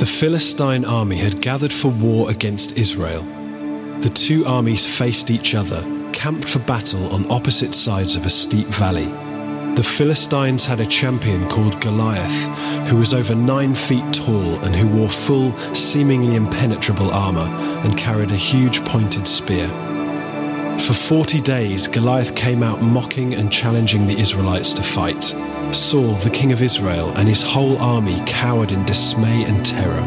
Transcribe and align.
The 0.00 0.06
Philistine 0.06 0.86
army 0.86 1.18
had 1.18 1.42
gathered 1.42 1.74
for 1.74 1.88
war 1.88 2.30
against 2.30 2.78
Israel. 2.78 3.22
The 4.00 4.08
two 4.08 4.46
armies 4.46 4.86
faced 4.86 5.30
each 5.30 5.54
other, 5.54 5.82
camped 6.14 6.48
for 6.48 6.58
battle 6.60 7.12
on 7.12 7.30
opposite 7.30 7.74
sides 7.74 8.16
of 8.16 8.24
a 8.24 8.30
steep 8.30 8.66
valley. 8.68 9.04
The 9.74 9.84
Philistines 9.84 10.64
had 10.64 10.80
a 10.80 10.86
champion 10.86 11.46
called 11.50 11.82
Goliath, 11.82 12.88
who 12.88 12.96
was 12.96 13.12
over 13.12 13.34
nine 13.34 13.74
feet 13.74 14.14
tall 14.14 14.54
and 14.64 14.74
who 14.74 14.88
wore 14.88 15.10
full, 15.10 15.54
seemingly 15.74 16.34
impenetrable 16.34 17.10
armour 17.10 17.50
and 17.84 17.98
carried 17.98 18.30
a 18.30 18.36
huge 18.36 18.82
pointed 18.86 19.28
spear. 19.28 19.68
For 20.86 20.94
40 20.94 21.40
days, 21.42 21.86
Goliath 21.86 22.34
came 22.34 22.62
out 22.62 22.82
mocking 22.82 23.34
and 23.34 23.52
challenging 23.52 24.06
the 24.06 24.18
Israelites 24.18 24.72
to 24.74 24.82
fight. 24.82 25.22
Saul, 25.72 26.14
the 26.14 26.30
king 26.30 26.50
of 26.50 26.62
Israel, 26.62 27.10
and 27.16 27.28
his 27.28 27.42
whole 27.42 27.76
army 27.78 28.20
cowered 28.26 28.72
in 28.72 28.84
dismay 28.86 29.44
and 29.44 29.64
terror. 29.64 30.02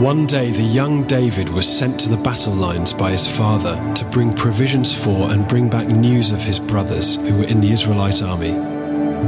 One 0.00 0.26
day, 0.26 0.52
the 0.52 0.62
young 0.62 1.04
David 1.04 1.48
was 1.48 1.66
sent 1.66 1.98
to 2.00 2.08
the 2.08 2.22
battle 2.22 2.52
lines 2.52 2.92
by 2.92 3.10
his 3.10 3.26
father 3.26 3.74
to 3.94 4.04
bring 4.06 4.32
provisions 4.32 4.94
for 4.94 5.32
and 5.32 5.48
bring 5.48 5.68
back 5.68 5.88
news 5.88 6.30
of 6.30 6.38
his 6.38 6.60
brothers 6.60 7.16
who 7.16 7.38
were 7.38 7.48
in 7.48 7.60
the 7.60 7.72
Israelite 7.72 8.22
army. 8.22 8.52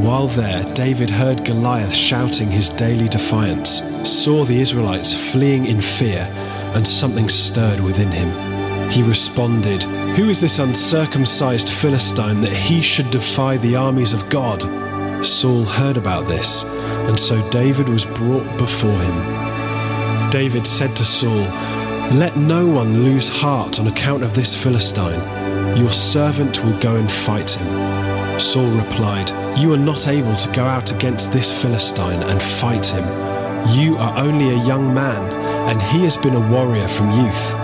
While 0.04 0.28
there, 0.28 0.64
David 0.74 1.10
heard 1.10 1.44
Goliath 1.44 1.94
shouting 1.94 2.50
his 2.50 2.70
daily 2.70 3.08
defiance, 3.08 3.82
saw 4.08 4.44
the 4.44 4.60
Israelites 4.60 5.14
fleeing 5.32 5.66
in 5.66 5.80
fear, 5.80 6.28
and 6.74 6.86
something 6.86 7.28
stirred 7.28 7.80
within 7.80 8.12
him. 8.12 8.51
He 8.92 9.02
responded, 9.02 9.84
Who 10.16 10.28
is 10.28 10.38
this 10.38 10.58
uncircumcised 10.58 11.70
Philistine 11.70 12.42
that 12.42 12.52
he 12.52 12.82
should 12.82 13.10
defy 13.10 13.56
the 13.56 13.74
armies 13.74 14.12
of 14.12 14.28
God? 14.28 14.60
Saul 15.24 15.64
heard 15.64 15.96
about 15.96 16.28
this, 16.28 16.64
and 17.08 17.18
so 17.18 17.40
David 17.48 17.88
was 17.88 18.04
brought 18.04 18.58
before 18.58 18.98
him. 18.98 20.30
David 20.30 20.66
said 20.66 20.94
to 20.96 21.06
Saul, 21.06 21.46
Let 22.18 22.36
no 22.36 22.66
one 22.66 23.02
lose 23.02 23.30
heart 23.30 23.80
on 23.80 23.86
account 23.86 24.24
of 24.24 24.34
this 24.34 24.54
Philistine. 24.54 25.74
Your 25.74 25.90
servant 25.90 26.62
will 26.62 26.78
go 26.78 26.96
and 26.96 27.10
fight 27.10 27.52
him. 27.52 28.38
Saul 28.38 28.70
replied, 28.72 29.30
You 29.58 29.72
are 29.72 29.78
not 29.78 30.06
able 30.06 30.36
to 30.36 30.52
go 30.52 30.64
out 30.64 30.92
against 30.92 31.32
this 31.32 31.50
Philistine 31.62 32.22
and 32.24 32.42
fight 32.42 32.84
him. 32.84 33.04
You 33.74 33.96
are 33.96 34.18
only 34.18 34.50
a 34.50 34.64
young 34.66 34.92
man, 34.92 35.32
and 35.66 35.80
he 35.80 36.04
has 36.04 36.18
been 36.18 36.34
a 36.34 36.50
warrior 36.50 36.88
from 36.88 37.10
youth. 37.24 37.61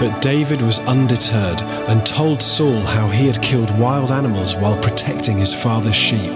But 0.00 0.22
David 0.22 0.62
was 0.62 0.78
undeterred 0.80 1.60
and 1.88 2.04
told 2.06 2.42
Saul 2.42 2.80
how 2.80 3.08
he 3.08 3.26
had 3.26 3.42
killed 3.42 3.78
wild 3.78 4.10
animals 4.10 4.54
while 4.54 4.80
protecting 4.80 5.38
his 5.38 5.54
father's 5.54 5.94
sheep. 5.94 6.32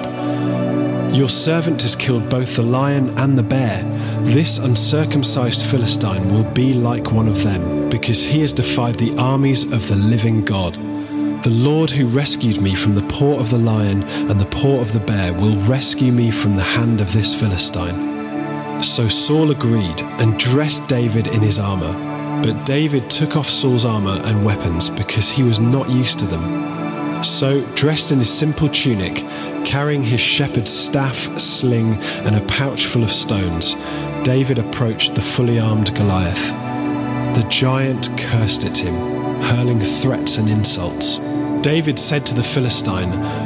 Your 1.14 1.28
servant 1.28 1.82
has 1.82 1.96
killed 1.96 2.28
both 2.28 2.56
the 2.56 2.62
lion 2.62 3.16
and 3.18 3.38
the 3.38 3.42
bear. 3.42 3.82
This 4.22 4.58
uncircumcised 4.58 5.64
Philistine 5.66 6.32
will 6.32 6.50
be 6.52 6.74
like 6.74 7.12
one 7.12 7.28
of 7.28 7.42
them, 7.42 7.88
because 7.88 8.24
he 8.24 8.40
has 8.40 8.52
defied 8.52 8.96
the 8.96 9.16
armies 9.16 9.64
of 9.64 9.88
the 9.88 9.96
living 9.96 10.44
God. 10.44 10.74
The 11.44 11.50
Lord 11.50 11.90
who 11.90 12.06
rescued 12.06 12.60
me 12.60 12.74
from 12.74 12.94
the 12.94 13.02
paw 13.02 13.38
of 13.38 13.50
the 13.50 13.58
lion 13.58 14.02
and 14.02 14.40
the 14.40 14.46
paw 14.46 14.80
of 14.80 14.92
the 14.92 15.00
bear 15.00 15.32
will 15.32 15.56
rescue 15.66 16.10
me 16.10 16.30
from 16.30 16.56
the 16.56 16.62
hand 16.62 17.00
of 17.00 17.12
this 17.12 17.34
Philistine. 17.34 18.82
So 18.82 19.08
Saul 19.08 19.50
agreed 19.50 20.02
and 20.20 20.38
dressed 20.38 20.88
David 20.88 21.26
in 21.28 21.40
his 21.40 21.58
armor. 21.58 22.03
But 22.44 22.66
David 22.66 23.08
took 23.08 23.38
off 23.38 23.48
Saul's 23.48 23.86
armor 23.86 24.20
and 24.22 24.44
weapons 24.44 24.90
because 24.90 25.30
he 25.30 25.42
was 25.42 25.58
not 25.58 25.88
used 25.88 26.18
to 26.18 26.26
them. 26.26 27.24
So, 27.24 27.64
dressed 27.74 28.12
in 28.12 28.18
his 28.18 28.30
simple 28.30 28.68
tunic, 28.68 29.24
carrying 29.64 30.02
his 30.02 30.20
shepherd's 30.20 30.70
staff, 30.70 31.16
sling, 31.38 31.94
and 32.26 32.36
a 32.36 32.42
pouch 32.42 32.84
full 32.84 33.02
of 33.02 33.10
stones, 33.10 33.76
David 34.24 34.58
approached 34.58 35.14
the 35.14 35.22
fully 35.22 35.58
armed 35.58 35.94
Goliath. 35.94 36.50
The 37.34 37.48
giant 37.48 38.10
cursed 38.18 38.64
at 38.64 38.76
him, 38.76 38.94
hurling 39.40 39.80
threats 39.80 40.36
and 40.36 40.46
insults. 40.46 41.16
David 41.62 41.98
said 41.98 42.26
to 42.26 42.34
the 42.34 42.44
Philistine, 42.44 43.10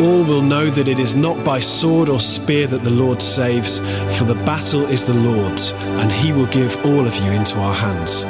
all 0.00 0.24
will 0.24 0.42
know 0.42 0.68
that 0.68 0.88
it 0.88 0.98
is 0.98 1.14
not 1.14 1.42
by 1.44 1.60
sword 1.60 2.08
or 2.08 2.20
spear 2.20 2.66
that 2.66 2.82
the 2.82 2.90
Lord 2.90 3.22
saves, 3.22 3.78
for 4.18 4.24
the 4.24 4.34
battle 4.44 4.84
is 4.84 5.04
the 5.04 5.14
Lord's, 5.14 5.72
and 5.72 6.12
he 6.12 6.32
will 6.32 6.46
give 6.46 6.76
all 6.84 7.06
of 7.06 7.14
you 7.16 7.30
into 7.32 7.58
our 7.58 7.74
hands. 7.74 8.22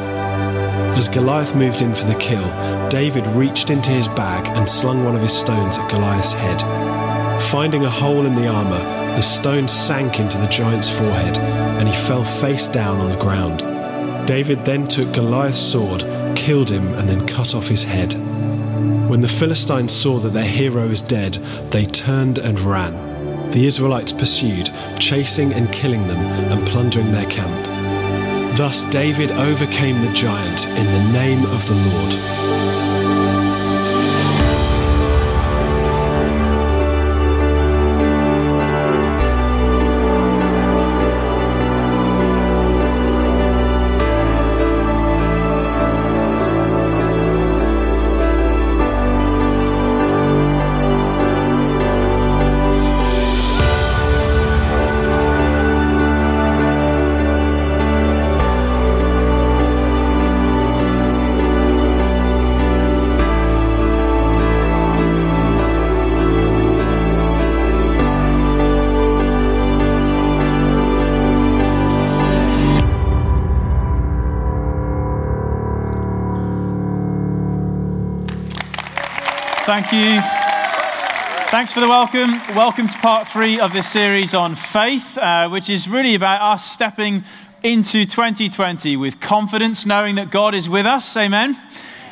As 0.97 1.09
Goliath 1.09 1.55
moved 1.55 1.83
in 1.83 1.95
for 1.95 2.07
the 2.07 2.15
kill, 2.15 2.47
David 2.89 3.27
reached 3.29 3.71
into 3.71 3.91
his 3.91 4.09
bag 4.09 4.47
and 4.57 4.69
slung 4.69 5.05
one 5.05 5.17
of 5.17 5.23
his 5.23 5.37
stones 5.37 5.77
at 5.77 5.91
Goliath's 5.91 6.33
head. 6.33 7.43
Finding 7.51 7.85
a 7.85 7.91
hole 7.91 8.25
in 8.25 8.35
the 8.35 8.49
armour, 8.49 8.79
the 9.17 9.21
stone 9.21 9.67
sank 9.67 10.21
into 10.21 10.39
the 10.39 10.49
giant's 10.49 10.91
forehead, 10.91 11.37
and 11.37 11.89
he 11.89 11.95
fell 11.95 12.25
face 12.25 12.69
down 12.69 12.99
on 13.01 13.11
the 13.11 13.19
ground. 13.19 13.59
David 14.27 14.65
then 14.65 14.87
took 14.87 15.13
Goliath's 15.13 15.59
sword, 15.59 16.05
killed 16.37 16.71
him, 16.71 16.95
and 16.95 17.09
then 17.09 17.27
cut 17.27 17.55
off 17.55 17.69
his 17.69 17.85
head. 17.85 18.15
When 19.09 19.21
the 19.21 19.29
Philistines 19.29 19.93
saw 19.93 20.19
that 20.19 20.33
their 20.33 20.43
hero 20.43 20.89
was 20.89 21.01
dead, 21.01 21.35
they 21.71 21.87
turned 21.87 22.39
and 22.39 22.59
ran. 22.59 23.51
The 23.53 23.65
Israelites 23.65 24.13
pursued, 24.13 24.69
chasing 24.99 25.53
and 25.53 25.73
killing 25.73 26.09
them 26.09 26.19
and 26.19 26.67
plundering 26.67 27.13
their 27.13 27.31
camp. 27.31 28.57
Thus 28.57 28.83
David 28.91 29.31
overcame 29.31 30.03
the 30.03 30.13
giant 30.13 30.67
in 30.67 30.87
the 30.87 31.13
name 31.13 31.45
of 31.45 31.69
the 31.69 31.75
Lord. 31.75 32.26
Thank 79.89 80.05
you. 80.05 80.21
Thanks 81.49 81.73
for 81.73 81.79
the 81.79 81.89
welcome. 81.89 82.41
Welcome 82.57 82.89
to 82.89 82.99
part 82.99 83.29
three 83.29 83.61
of 83.61 83.73
this 83.73 83.89
series 83.89 84.35
on 84.35 84.57
faith, 84.57 85.17
uh, 85.17 85.49
which 85.49 85.71
is 85.71 85.87
really 85.89 86.17
about 86.17 86.43
us 86.43 86.69
stepping 86.69 87.23
into 87.63 88.05
2020 88.05 88.97
with 88.97 89.21
confidence, 89.21 89.87
knowing 89.87 90.17
that 90.17 90.33
God 90.33 90.57
is 90.57 90.69
with 90.69 90.87
us. 90.87 91.17
Amen. 91.17 91.57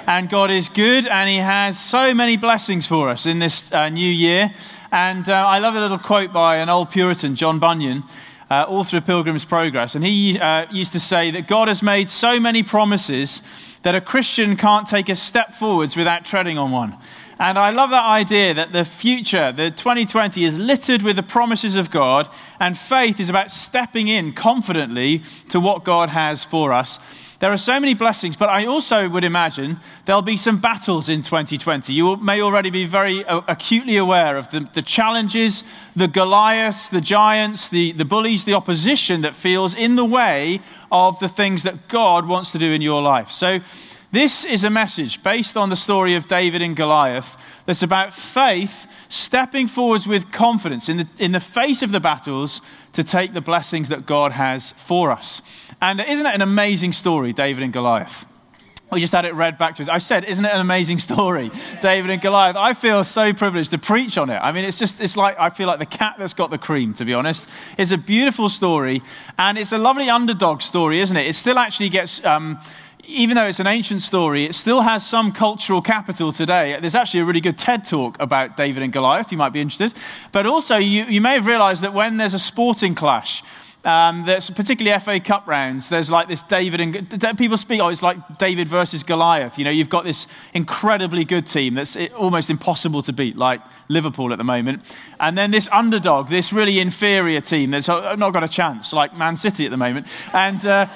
And 0.07 0.31
God 0.31 0.53
is 0.53 0.69
good, 0.69 1.09
and 1.09 1.29
He 1.29 1.39
has 1.39 1.77
so 1.77 2.15
many 2.15 2.37
blessings 2.37 2.87
for 2.87 3.09
us 3.09 3.27
in 3.27 3.41
this 3.41 3.73
uh, 3.73 3.89
new 3.89 4.09
year. 4.09 4.53
And 4.93 5.29
uh, 5.29 5.33
I 5.33 5.59
love 5.59 5.75
a 5.75 5.81
little 5.81 5.99
quote 5.99 6.33
by 6.33 6.59
an 6.59 6.69
old 6.69 6.91
Puritan, 6.91 7.35
John 7.35 7.59
Bunyan, 7.59 8.05
uh, 8.51 8.67
author 8.69 8.99
of 8.99 9.07
Pilgrim's 9.07 9.45
Progress. 9.45 9.97
And 9.97 10.05
he 10.05 10.39
uh, 10.39 10.67
used 10.71 10.93
to 10.93 11.01
say 11.01 11.33
that 11.33 11.49
God 11.49 11.67
has 11.67 11.83
made 11.83 12.09
so 12.09 12.39
many 12.39 12.63
promises 12.63 13.43
that 13.83 13.97
a 13.97 14.01
Christian 14.01 14.57
can't 14.57 14.87
take 14.87 15.09
a 15.09 15.17
step 15.17 15.55
forwards 15.55 15.97
without 15.97 16.25
treading 16.25 16.57
on 16.57 16.71
one. 16.71 16.97
And 17.39 17.59
I 17.59 17.71
love 17.71 17.91
that 17.91 18.05
idea 18.05 18.55
that 18.55 18.73
the 18.73 18.85
future, 18.85 19.51
the 19.51 19.71
2020, 19.71 20.45
is 20.45 20.59
littered 20.59 21.03
with 21.03 21.17
the 21.17 21.23
promises 21.23 21.75
of 21.75 21.91
God, 21.91 22.29
and 22.61 22.79
faith 22.79 23.19
is 23.19 23.29
about 23.29 23.51
stepping 23.51 24.07
in 24.09 24.33
confidently 24.33 25.23
to 25.49 25.59
what 25.59 25.85
God 25.85 26.11
has 26.11 26.45
for 26.45 26.73
us. 26.73 26.99
There 27.41 27.53
are 27.53 27.59
so 27.59 27.81
many 27.81 27.95
blessings, 27.95 28.37
but 28.37 28.49
I 28.49 28.65
also 28.65 29.09
would 29.09 29.25
imagine 29.25 29.79
there'll 30.05 30.23
be 30.23 30.37
some 30.37 30.61
battles 30.61 31.09
in 31.09 31.23
2020. 31.23 31.93
You 31.93 32.17
may 32.17 32.41
already 32.41 32.71
be 32.71 32.87
very 32.87 33.25
uh, 33.25 33.43
acutely 33.49 33.97
aware 33.97 34.37
of 34.37 34.51
the, 34.51 34.61
the 34.61 34.83
challenges, 34.83 35.65
the 35.97 36.09
Goliaths, 36.09 36.89
the 36.89 37.01
giants, 37.01 37.69
the, 37.69 37.93
the 37.93 38.05
bullies, 38.05 38.45
the 38.45 38.55
opposition 38.55 39.23
that 39.23 39.35
feels 39.35 39.75
in 39.75 39.97
the 39.97 40.05
way 40.05 40.61
of 40.93 41.19
the 41.19 41.29
things 41.29 41.65
that 41.65 41.89
God 41.89 42.29
wants 42.29 42.53
to 42.53 42.59
do 42.59 42.73
in 42.73 42.81
your 42.81 43.03
life. 43.03 43.31
So, 43.31 43.61
This 44.15 44.45
is 44.45 44.63
a 44.63 44.71
message 44.71 45.25
based 45.25 45.57
on 45.57 45.71
the 45.71 45.77
story 45.77 46.15
of 46.15 46.29
David 46.29 46.63
and 46.63 46.77
Goliath 46.77 47.37
that's 47.67 47.83
about 47.83 48.15
faith 48.15 48.87
stepping 49.09 49.67
forwards 49.67 50.07
with 50.07 50.31
confidence 50.31 50.89
in 50.89 50.99
the, 50.99 51.09
in 51.19 51.33
the 51.33 51.41
face 51.41 51.83
of 51.83 51.91
the 51.91 51.99
battles 51.99 52.61
to 52.93 53.03
take 53.03 53.35
the 53.35 53.41
blessings 53.41 53.89
that 53.89 54.07
God 54.07 54.31
has 54.31 54.71
for 54.71 55.11
us. 55.11 55.43
And 55.83 56.01
isn't 56.01 56.27
it 56.27 56.33
an 56.33 56.43
amazing 56.43 56.93
story, 56.93 57.33
David 57.33 57.65
and 57.65 57.73
Goliath? 57.73 58.25
We 58.93 59.01
just 59.01 59.13
had 59.13 59.25
it 59.25 59.35
read 59.35 59.59
back 59.59 59.75
to 59.77 59.83
us. 59.83 59.89
I 59.89 59.99
said, 59.99 60.25
isn't 60.27 60.45
it 60.45 60.55
an 60.55 60.61
amazing 60.61 61.01
story, 61.01 61.51
David 61.83 62.13
and 62.13 62.23
Goliath? 62.23 62.55
I 62.55 62.73
feel 62.73 63.03
so 63.03 63.33
privileged 63.33 63.73
to 63.73 63.79
preach 63.79 64.17
on 64.17 64.31
it. 64.31 64.37
I 64.37 64.53
mean, 64.53 64.65
it's 64.65 64.79
just, 64.79 65.01
it's 65.01 65.17
like, 65.17 65.37
I 65.41 65.51
feel 65.51 65.67
like 65.67 65.81
the 65.81 65.87
cat 65.87 66.15
that's 66.21 66.35
got 66.35 66.53
the 66.53 66.59
cream, 66.59 66.95
to 66.95 67.05
be 67.05 67.15
honest. 67.15 67.49
It's 67.77 67.91
a 67.91 67.99
beautiful 67.99 68.49
story, 68.49 69.03
and 69.37 69.59
it's 69.59 69.73
a 69.73 69.79
lovely 69.79 70.09
underdog 70.09 70.63
story, 70.63 71.01
isn't 71.01 71.17
it? 71.17 71.27
It 71.27 71.35
still 71.35 71.59
actually 71.59 71.89
gets. 71.89 72.25
Um, 72.25 72.61
even 73.07 73.37
though 73.37 73.47
it's 73.47 73.61
an 73.61 73.67
ancient 73.67 74.03
story, 74.03 74.45
it 74.45 74.55
still 74.55 74.83
has 74.83 75.07
some 75.07 75.33
cultural 75.33 75.83
capital 75.83 76.33
today. 76.33 76.77
There's 76.81 76.95
actually 76.95 77.21
a 77.21 77.25
really 77.25 77.41
good 77.41 77.59
TED 77.59 77.85
talk 77.85 78.17
about 78.21 78.57
David 78.57 78.83
and 78.83 78.93
Goliath. 78.93 79.33
You 79.33 79.39
might 79.39 79.53
be 79.53 79.61
interested. 79.61 79.93
But 80.33 80.47
also, 80.47 80.77
you, 80.77 81.05
you 81.05 81.21
may 81.21 81.35
have 81.35 81.47
realized 81.47 81.83
that 81.83 81.93
when 81.93 82.17
there's 82.17 82.35
a 82.35 82.39
sporting 82.39 82.95
clash, 82.95 83.43
um, 83.85 84.25
there's 84.25 84.49
particularly 84.49 84.99
FA 84.99 85.21
Cup 85.21 85.47
rounds. 85.47 85.91
There's 85.91 86.11
like 86.11 86.29
this 86.29 86.43
David 86.43 86.81
and 86.81 87.39
people 87.39 87.59
speak. 87.59 87.81
Oh, 87.81 87.89
it's 87.89 88.03
like 88.03 88.39
David 88.39 88.67
versus 88.67 89.03
Goliath. 89.03 89.59
You 89.59 89.65
know, 89.65 89.71
you've 89.71 89.91
got 89.91 90.05
this 90.05 90.27
incredibly 90.55 91.25
good 91.25 91.47
team 91.47 91.75
that's 91.75 91.97
almost 92.17 92.49
impossible 92.49 93.03
to 93.03 93.13
beat, 93.13 93.37
like 93.37 93.61
Liverpool 93.89 94.33
at 94.33 94.39
the 94.39 94.45
moment, 94.45 94.83
and 95.21 95.37
then 95.37 95.51
this 95.51 95.69
underdog, 95.71 96.29
this 96.29 96.53
really 96.53 96.81
inferior 96.81 97.43
team 97.43 97.73
that's 97.73 97.89
uh, 97.89 98.17
not 98.17 98.33
got 98.33 98.43
a 98.43 98.49
chance, 98.49 98.93
like 98.95 99.15
Man 99.17 99.37
City 99.37 99.67
at 99.67 99.71
the 99.71 99.77
moment, 99.77 100.07
and. 100.33 100.65
Uh, 100.65 100.87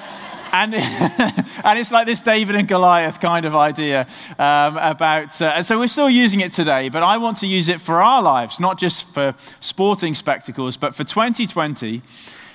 and, 0.51 0.75
and 1.63 1.79
it's 1.79 1.91
like 1.91 2.05
this 2.05 2.21
David 2.21 2.55
and 2.55 2.67
Goliath 2.67 3.19
kind 3.19 3.45
of 3.45 3.55
idea 3.55 4.07
um, 4.37 4.77
about, 4.77 5.41
uh, 5.41 5.53
and 5.55 5.65
so 5.65 5.79
we're 5.79 5.87
still 5.87 6.09
using 6.09 6.39
it 6.41 6.51
today, 6.51 6.89
but 6.89 7.03
I 7.03 7.17
want 7.17 7.37
to 7.37 7.47
use 7.47 7.69
it 7.69 7.81
for 7.81 8.01
our 8.01 8.21
lives, 8.21 8.59
not 8.59 8.79
just 8.79 9.07
for 9.13 9.35
sporting 9.59 10.15
spectacles, 10.15 10.77
but 10.77 10.95
for 10.95 11.03
2020. 11.03 12.01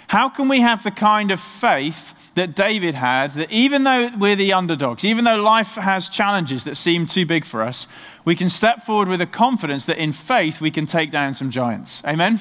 How 0.08 0.29
can 0.29 0.49
we 0.49 0.61
have 0.61 0.82
the 0.82 0.91
kind 0.91 1.31
of 1.31 1.41
faith 1.41 2.14
that 2.35 2.55
David 2.55 2.94
had 2.94 3.31
that 3.32 3.50
even 3.50 3.85
though 3.85 4.11
we're 4.19 4.37
the 4.37 4.52
underdogs, 4.52 5.05
even 5.05 5.25
though 5.25 5.40
life 5.40 5.76
has 5.76 6.08
challenges 6.08 6.64
that 6.64 6.76
seem 6.76 7.06
too 7.06 7.25
big 7.25 7.44
for 7.44 7.62
us, 7.62 7.87
we 8.25 8.35
can 8.35 8.49
step 8.49 8.82
forward 8.82 9.08
with 9.08 9.20
a 9.20 9.26
confidence 9.26 9.87
that 9.87 9.99
in 9.99 10.12
faith 10.12 10.61
we 10.61 10.70
can 10.70 10.87
take 10.87 11.11
down 11.11 11.35
some 11.35 11.50
giants? 11.50 12.02
Amen? 12.05 12.40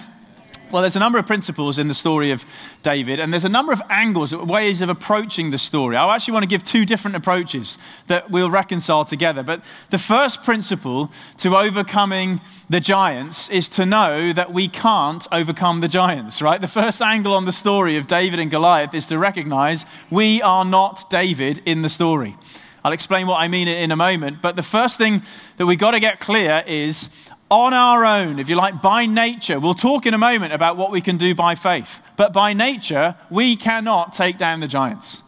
Well, 0.73 0.81
there's 0.81 0.95
a 0.95 0.99
number 0.99 1.19
of 1.19 1.27
principles 1.27 1.77
in 1.77 1.87
the 1.87 1.93
story 1.93 2.31
of 2.31 2.43
David, 2.81 3.19
and 3.19 3.31
there's 3.31 3.45
a 3.45 3.49
number 3.49 3.71
of 3.71 3.79
angles, 3.91 4.35
ways 4.35 4.81
of 4.81 4.89
approaching 4.89 5.51
the 5.51 5.59
story. 5.59 5.95
I 5.95 6.15
actually 6.15 6.31
want 6.31 6.43
to 6.45 6.47
give 6.47 6.63
two 6.63 6.83
different 6.83 7.15
approaches 7.15 7.77
that 8.07 8.31
we'll 8.31 8.49
reconcile 8.49 9.05
together. 9.05 9.43
But 9.43 9.63
the 9.91 9.99
first 9.99 10.41
principle 10.41 11.11
to 11.37 11.55
overcoming 11.55 12.41
the 12.71 12.79
giants 12.79 13.51
is 13.51 13.69
to 13.69 13.85
know 13.85 14.33
that 14.33 14.51
we 14.51 14.67
can't 14.67 15.27
overcome 15.31 15.81
the 15.81 15.87
giants, 15.87 16.41
right? 16.41 16.59
The 16.59 16.67
first 16.67 17.03
angle 17.03 17.35
on 17.35 17.45
the 17.45 17.51
story 17.51 17.95
of 17.95 18.07
David 18.07 18.39
and 18.39 18.49
Goliath 18.49 18.95
is 18.95 19.05
to 19.05 19.19
recognize 19.19 19.85
we 20.09 20.41
are 20.41 20.65
not 20.65 21.07
David 21.07 21.61
in 21.67 21.83
the 21.83 21.89
story. 21.89 22.35
I'll 22.83 22.93
explain 22.93 23.27
what 23.27 23.39
I 23.39 23.47
mean 23.47 23.67
in 23.67 23.91
a 23.91 23.95
moment. 23.95 24.41
But 24.41 24.55
the 24.55 24.63
first 24.63 24.97
thing 24.97 25.21
that 25.57 25.65
we've 25.65 25.79
got 25.79 25.91
to 25.91 26.01
get 26.01 26.19
clear 26.19 26.63
is 26.67 27.09
on 27.53 27.71
our 27.71 28.03
own, 28.03 28.39
if 28.39 28.49
you 28.49 28.55
like, 28.55 28.81
by 28.81 29.05
nature. 29.05 29.59
We'll 29.59 29.75
talk 29.75 30.07
in 30.07 30.15
a 30.15 30.17
moment 30.17 30.53
about 30.53 30.75
what 30.75 30.91
we 30.91 31.01
can 31.01 31.17
do 31.17 31.35
by 31.35 31.53
faith. 31.53 32.01
But 32.17 32.33
by 32.33 32.53
nature, 32.53 33.15
we 33.29 33.55
cannot 33.55 34.13
take 34.13 34.39
down 34.39 34.59
the 34.59 34.67
giants. 34.67 35.21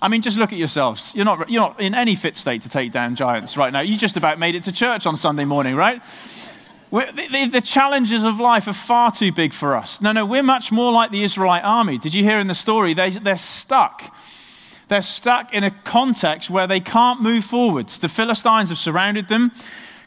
I 0.00 0.08
mean, 0.08 0.22
just 0.22 0.38
look 0.38 0.50
at 0.50 0.58
yourselves. 0.58 1.14
You're 1.14 1.26
not, 1.26 1.50
you're 1.50 1.60
not 1.60 1.78
in 1.78 1.94
any 1.94 2.14
fit 2.14 2.38
state 2.38 2.62
to 2.62 2.70
take 2.70 2.90
down 2.90 3.16
giants 3.16 3.58
right 3.58 3.70
now. 3.70 3.80
You 3.80 3.98
just 3.98 4.16
about 4.16 4.38
made 4.38 4.54
it 4.54 4.62
to 4.62 4.72
church 4.72 5.04
on 5.06 5.14
Sunday 5.14 5.44
morning, 5.44 5.74
right? 5.74 6.02
The, 6.90 7.28
the, 7.30 7.48
the, 7.52 7.60
challenges 7.60 8.24
of 8.24 8.40
life 8.40 8.66
are 8.66 8.72
far 8.72 9.10
too 9.10 9.30
big 9.30 9.52
for 9.52 9.76
us. 9.76 10.00
No, 10.00 10.12
no, 10.12 10.24
we're 10.24 10.42
much 10.42 10.72
more 10.72 10.90
like 10.90 11.10
the 11.10 11.22
Israelite 11.22 11.64
army. 11.64 11.98
Did 11.98 12.14
you 12.14 12.24
hear 12.24 12.38
in 12.38 12.46
the 12.46 12.54
story? 12.54 12.94
They, 12.94 13.10
they're 13.10 13.36
stuck. 13.36 14.16
They're 14.86 15.02
stuck 15.02 15.52
in 15.52 15.64
a 15.64 15.70
context 15.70 16.48
where 16.48 16.66
they 16.66 16.80
can't 16.80 17.20
move 17.20 17.44
forwards. 17.44 17.98
The 17.98 18.08
Philistines 18.08 18.70
have 18.70 18.78
surrounded 18.78 19.28
them. 19.28 19.52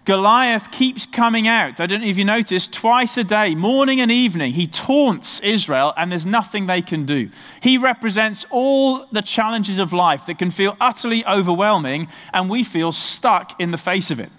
Goliath 0.04 0.72
keeps 0.72 1.06
coming 1.06 1.48
out. 1.48 1.80
I 1.80 1.86
don't 1.86 2.02
know 2.02 2.08
if 2.08 2.18
you 2.18 2.26
noticed, 2.26 2.74
twice 2.74 3.18
a 3.18 3.24
day, 3.24 3.54
morning 3.54 4.02
and 4.02 4.12
evening, 4.12 4.54
he 4.54 4.66
taunts 4.66 5.40
Israel, 5.42 5.94
and 5.96 6.12
there's 6.12 6.26
nothing 6.26 6.66
they 6.66 6.82
can 6.82 7.06
do. 7.06 7.30
He 7.62 7.78
represents 7.78 8.44
all 8.50 9.06
the 9.12 9.22
challenges 9.22 9.78
of 9.78 9.94
life 9.94 10.26
that 10.26 10.40
can 10.40 10.50
feel 10.50 10.76
utterly 10.82 11.24
overwhelming, 11.26 12.08
and 12.34 12.50
we 12.50 12.64
feel 12.64 12.92
stuck 12.92 13.60
in 13.60 13.70
the 13.70 13.78
face 13.78 14.10
of 14.10 14.20
it 14.20 14.30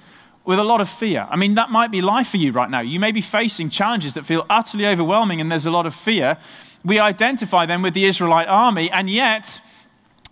with 0.44 0.58
a 0.58 0.64
lot 0.64 0.80
of 0.80 0.88
fear. 0.88 1.28
I 1.30 1.36
mean, 1.36 1.54
that 1.54 1.70
might 1.70 1.92
be 1.92 2.02
life 2.02 2.28
for 2.28 2.38
you 2.38 2.50
right 2.50 2.68
now. 2.68 2.80
You 2.80 2.98
may 2.98 3.12
be 3.12 3.20
facing 3.20 3.70
challenges 3.70 4.14
that 4.14 4.26
feel 4.26 4.44
utterly 4.50 4.86
overwhelming, 4.86 5.40
and 5.40 5.50
there's 5.50 5.66
a 5.66 5.70
lot 5.70 5.86
of 5.86 5.94
fear. 5.94 6.38
We 6.84 6.98
identify 6.98 7.66
them 7.66 7.82
with 7.82 7.94
the 7.94 8.06
Israelite 8.06 8.48
army, 8.48 8.90
and 8.90 9.08
yet, 9.08 9.60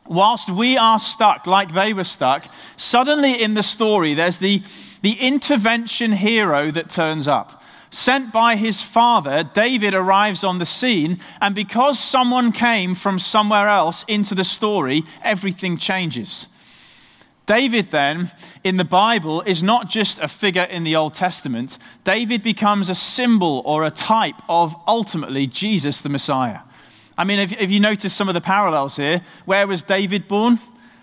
whilst 0.08 0.50
we 0.50 0.76
are 0.76 0.98
stuck 0.98 1.46
like 1.46 1.72
they 1.72 1.92
were 1.92 2.02
stuck, 2.02 2.46
suddenly 2.76 3.40
in 3.40 3.54
the 3.54 3.62
story, 3.62 4.14
there's 4.14 4.38
the 4.38 4.62
the 5.02 5.14
intervention 5.14 6.12
hero 6.12 6.70
that 6.70 6.90
turns 6.90 7.26
up. 7.26 7.62
Sent 7.90 8.32
by 8.32 8.54
his 8.54 8.82
father, 8.82 9.42
David 9.42 9.94
arrives 9.94 10.44
on 10.44 10.58
the 10.58 10.66
scene, 10.66 11.18
and 11.40 11.54
because 11.54 11.98
someone 11.98 12.52
came 12.52 12.94
from 12.94 13.18
somewhere 13.18 13.66
else 13.66 14.04
into 14.06 14.34
the 14.34 14.44
story, 14.44 15.02
everything 15.22 15.76
changes. 15.76 16.46
David, 17.46 17.90
then, 17.90 18.30
in 18.62 18.76
the 18.76 18.84
Bible, 18.84 19.42
is 19.42 19.60
not 19.60 19.90
just 19.90 20.20
a 20.20 20.28
figure 20.28 20.62
in 20.62 20.84
the 20.84 20.94
Old 20.94 21.14
Testament. 21.14 21.78
David 22.04 22.44
becomes 22.44 22.88
a 22.88 22.94
symbol 22.94 23.60
or 23.66 23.84
a 23.84 23.90
type 23.90 24.40
of 24.48 24.76
ultimately 24.86 25.48
Jesus 25.48 26.00
the 26.00 26.08
Messiah. 26.08 26.60
I 27.18 27.24
mean, 27.24 27.40
if, 27.40 27.60
if 27.60 27.72
you 27.72 27.80
notice 27.80 28.14
some 28.14 28.28
of 28.28 28.34
the 28.34 28.40
parallels 28.40 28.96
here, 28.96 29.20
where 29.46 29.66
was 29.66 29.82
David 29.82 30.28
born? 30.28 30.60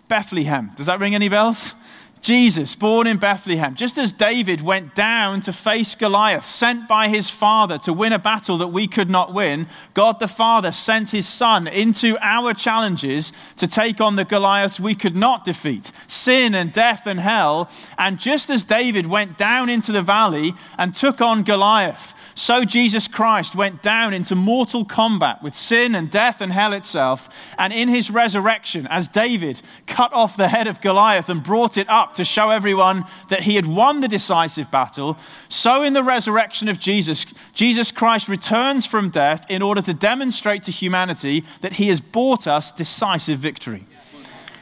Bethlehem. 0.07 0.71
Does 0.77 0.85
that 0.85 1.01
ring 1.01 1.13
any 1.13 1.27
bells? 1.27 1.73
Jesus, 2.21 2.75
born 2.75 3.07
in 3.07 3.17
Bethlehem, 3.17 3.75
just 3.75 3.97
as 3.97 4.11
David 4.11 4.61
went 4.61 4.95
down 4.95 5.41
to 5.41 5.53
face 5.53 5.95
Goliath, 5.95 6.45
sent 6.45 6.87
by 6.87 7.07
his 7.09 7.29
father 7.29 7.77
to 7.79 7.93
win 7.93 8.13
a 8.13 8.19
battle 8.19 8.57
that 8.57 8.67
we 8.67 8.87
could 8.87 9.09
not 9.09 9.33
win, 9.33 9.67
God 9.93 10.19
the 10.19 10.27
Father 10.27 10.71
sent 10.71 11.11
his 11.11 11.27
son 11.27 11.67
into 11.67 12.17
our 12.21 12.53
challenges 12.53 13.31
to 13.57 13.67
take 13.67 14.01
on 14.01 14.15
the 14.15 14.25
Goliaths 14.25 14.79
we 14.79 14.95
could 14.95 15.15
not 15.15 15.43
defeat 15.43 15.91
sin 16.07 16.53
and 16.53 16.71
death 16.71 17.07
and 17.07 17.19
hell. 17.19 17.69
And 17.97 18.19
just 18.19 18.49
as 18.49 18.63
David 18.63 19.05
went 19.05 19.37
down 19.37 19.69
into 19.69 19.91
the 19.91 20.01
valley 20.01 20.53
and 20.77 20.93
took 20.93 21.21
on 21.21 21.43
Goliath, 21.43 22.13
so 22.35 22.63
Jesus 22.63 23.07
Christ 23.07 23.55
went 23.55 23.81
down 23.81 24.13
into 24.13 24.35
mortal 24.35 24.85
combat 24.85 25.41
with 25.41 25.55
sin 25.55 25.95
and 25.95 26.11
death 26.11 26.39
and 26.39 26.53
hell 26.53 26.71
itself. 26.73 27.29
And 27.57 27.73
in 27.73 27.89
his 27.89 28.11
resurrection, 28.11 28.85
as 28.87 29.07
David 29.07 29.61
cut 29.87 30.13
off 30.13 30.37
the 30.37 30.49
head 30.49 30.67
of 30.67 30.81
Goliath 30.81 31.29
and 31.29 31.41
brought 31.41 31.77
it 31.77 31.89
up 31.89 32.06
to 32.15 32.23
show 32.23 32.49
everyone 32.49 33.05
that 33.29 33.43
he 33.43 33.55
had 33.55 33.65
won 33.65 34.01
the 34.01 34.07
decisive 34.07 34.69
battle, 34.71 35.17
so 35.49 35.83
in 35.83 35.93
the 35.93 36.03
resurrection 36.03 36.67
of 36.67 36.79
Jesus, 36.79 37.25
Jesus 37.53 37.91
Christ 37.91 38.27
returns 38.27 38.85
from 38.85 39.09
death 39.09 39.45
in 39.49 39.61
order 39.61 39.81
to 39.81 39.93
demonstrate 39.93 40.63
to 40.63 40.71
humanity 40.71 41.43
that 41.61 41.73
he 41.73 41.89
has 41.89 41.99
bought 41.99 42.47
us 42.47 42.71
decisive 42.71 43.39
victory. 43.39 43.85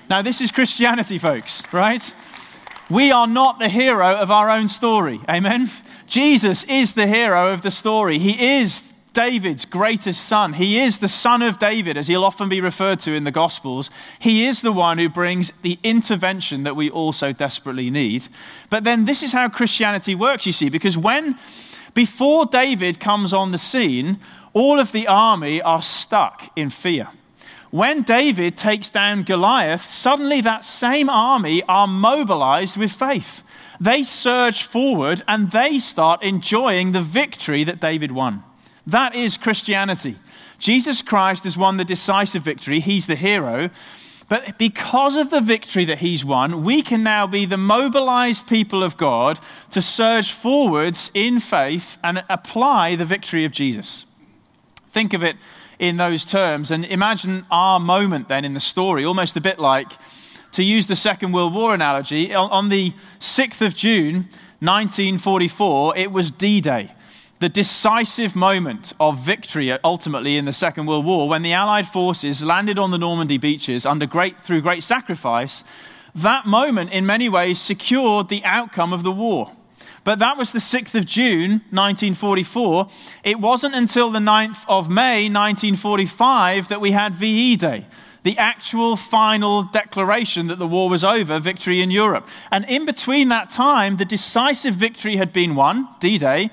Now, 0.09 0.21
this 0.21 0.41
is 0.41 0.51
Christianity, 0.51 1.17
folks, 1.17 1.63
right? 1.73 2.13
We 2.89 3.11
are 3.11 3.27
not 3.27 3.59
the 3.59 3.69
hero 3.69 4.15
of 4.15 4.29
our 4.29 4.49
own 4.49 4.67
story. 4.67 5.19
Amen? 5.27 5.69
Jesus 6.05 6.63
is 6.65 6.93
the 6.93 7.07
hero 7.07 7.51
of 7.51 7.63
the 7.63 7.71
story. 7.71 8.19
He 8.19 8.59
is 8.59 8.93
David's 9.15 9.63
greatest 9.63 10.25
son. 10.25 10.53
He 10.53 10.79
is 10.79 10.99
the 10.99 11.07
son 11.07 11.41
of 11.41 11.57
David, 11.57 11.95
as 11.95 12.07
he'll 12.07 12.25
often 12.25 12.49
be 12.49 12.59
referred 12.59 12.99
to 12.99 13.13
in 13.13 13.23
the 13.23 13.31
Gospels. 13.31 13.89
He 14.19 14.45
is 14.45 14.61
the 14.61 14.73
one 14.73 14.97
who 14.97 15.07
brings 15.07 15.51
the 15.61 15.79
intervention 15.83 16.63
that 16.63 16.75
we 16.75 16.89
also 16.89 17.31
desperately 17.31 17.89
need. 17.89 18.27
But 18.69 18.83
then 18.83 19.05
this 19.05 19.23
is 19.23 19.31
how 19.31 19.47
Christianity 19.47 20.15
works, 20.15 20.45
you 20.45 20.51
see, 20.51 20.69
because 20.69 20.97
when, 20.97 21.39
before 21.93 22.45
David 22.45 22.99
comes 22.99 23.33
on 23.33 23.51
the 23.51 23.57
scene, 23.57 24.19
all 24.51 24.81
of 24.81 24.91
the 24.91 25.07
army 25.07 25.61
are 25.61 25.81
stuck 25.81 26.51
in 26.57 26.69
fear. 26.69 27.07
When 27.71 28.03
David 28.03 28.57
takes 28.57 28.89
down 28.89 29.23
Goliath, 29.23 29.81
suddenly 29.81 30.41
that 30.41 30.65
same 30.65 31.09
army 31.09 31.63
are 31.69 31.87
mobilized 31.87 32.75
with 32.75 32.91
faith. 32.91 33.43
They 33.79 34.03
surge 34.03 34.63
forward 34.63 35.23
and 35.25 35.51
they 35.51 35.79
start 35.79 36.21
enjoying 36.21 36.91
the 36.91 37.01
victory 37.01 37.63
that 37.63 37.79
David 37.79 38.11
won. 38.11 38.43
That 38.87 39.15
is 39.15 39.37
Christianity. 39.37 40.15
Jesus 40.59 41.01
Christ 41.01 41.43
has 41.43 41.57
won 41.57 41.77
the 41.77 41.85
decisive 41.85 42.43
victory, 42.43 42.79
he's 42.79 43.07
the 43.07 43.15
hero. 43.15 43.69
But 44.27 44.57
because 44.57 45.15
of 45.15 45.29
the 45.29 45.41
victory 45.41 45.85
that 45.85 45.99
he's 45.99 46.25
won, 46.25 46.63
we 46.63 46.81
can 46.81 47.03
now 47.03 47.27
be 47.27 47.45
the 47.45 47.57
mobilized 47.57 48.47
people 48.47 48.83
of 48.83 48.97
God 48.97 49.39
to 49.69 49.81
surge 49.81 50.31
forwards 50.31 51.11
in 51.13 51.39
faith 51.39 51.99
and 52.03 52.23
apply 52.27 52.95
the 52.95 53.05
victory 53.05 53.45
of 53.45 53.51
Jesus. 53.51 54.05
Think 54.89 55.13
of 55.13 55.23
it 55.23 55.35
in 55.77 55.97
those 55.97 56.25
terms. 56.25 56.71
And 56.71 56.85
imagine 56.85 57.45
our 57.51 57.79
moment 57.79 58.27
then 58.27 58.45
in 58.45 58.55
the 58.55 58.59
story, 58.59 59.05
almost 59.05 59.37
a 59.37 59.41
bit 59.41 59.59
like 59.59 59.91
to 60.53 60.63
use 60.63 60.87
the 60.87 60.95
Second 60.95 61.33
World 61.33 61.53
War 61.53 61.73
analogy, 61.73 62.33
on, 62.33 62.69
the 62.69 62.93
6th 63.19 63.61
of 63.61 63.75
June, 63.75 64.29
1944, 64.61 65.97
it 65.97 66.11
was 66.11 66.31
D 66.31 66.61
Day, 66.61 66.91
the 67.45 67.49
decisive 67.49 68.35
moment 68.35 68.91
of 68.99 69.19
victory 69.19 69.71
uh, 69.71 69.77
ultimately 69.83 70.35
in 70.35 70.45
the 70.45 70.51
Second 70.51 70.87
World 70.87 71.05
War 71.05 71.29
when 71.29 71.43
the 71.43 71.53
Allied 71.53 71.85
forces 71.85 72.43
landed 72.43 72.79
on 72.79 72.89
the 72.89 72.97
Normandy 72.97 73.37
beaches 73.37 73.85
under 73.85 74.07
great, 74.07 74.41
through 74.41 74.61
great 74.61 74.81
sacrifice. 74.81 75.63
That 76.15 76.47
moment, 76.47 76.91
in 76.91 77.05
many 77.05 77.29
ways, 77.29 77.61
secured 77.61 78.29
the 78.29 78.43
outcome 78.43 78.93
of 78.93 79.03
the 79.03 79.11
war. 79.11 79.51
But 80.03 80.17
that 80.17 80.39
was 80.39 80.53
the 80.53 80.59
6th 80.59 80.95
of 80.95 81.05
June, 81.05 81.61
1944. 81.69 82.87
It 83.23 83.39
wasn't 83.39 83.75
until 83.75 84.09
the 84.09 84.17
9th 84.17 84.65
of 84.67 84.89
May, 84.89 85.29
1945, 85.29 86.67
that 86.69 86.81
we 86.81 86.93
had 86.93 87.13
VE 87.13 87.57
Day, 87.57 87.85
the 88.23 88.39
actual 88.39 88.95
final 88.95 89.61
declaration 89.61 90.47
that 90.47 90.57
the 90.57 90.65
war 90.65 90.89
was 90.89 91.03
over, 91.03 91.37
victory 91.37 91.79
in 91.79 91.91
Europe. 91.91 92.27
And 92.51 92.67
in 92.67 92.85
between 92.85 93.27
that 93.27 93.51
time, 93.51 93.97
the 93.97 94.05
decisive 94.05 94.73
victory 94.73 95.17
had 95.17 95.31
been 95.31 95.53
won, 95.53 95.87
D 95.99 96.17
Day, 96.17 96.49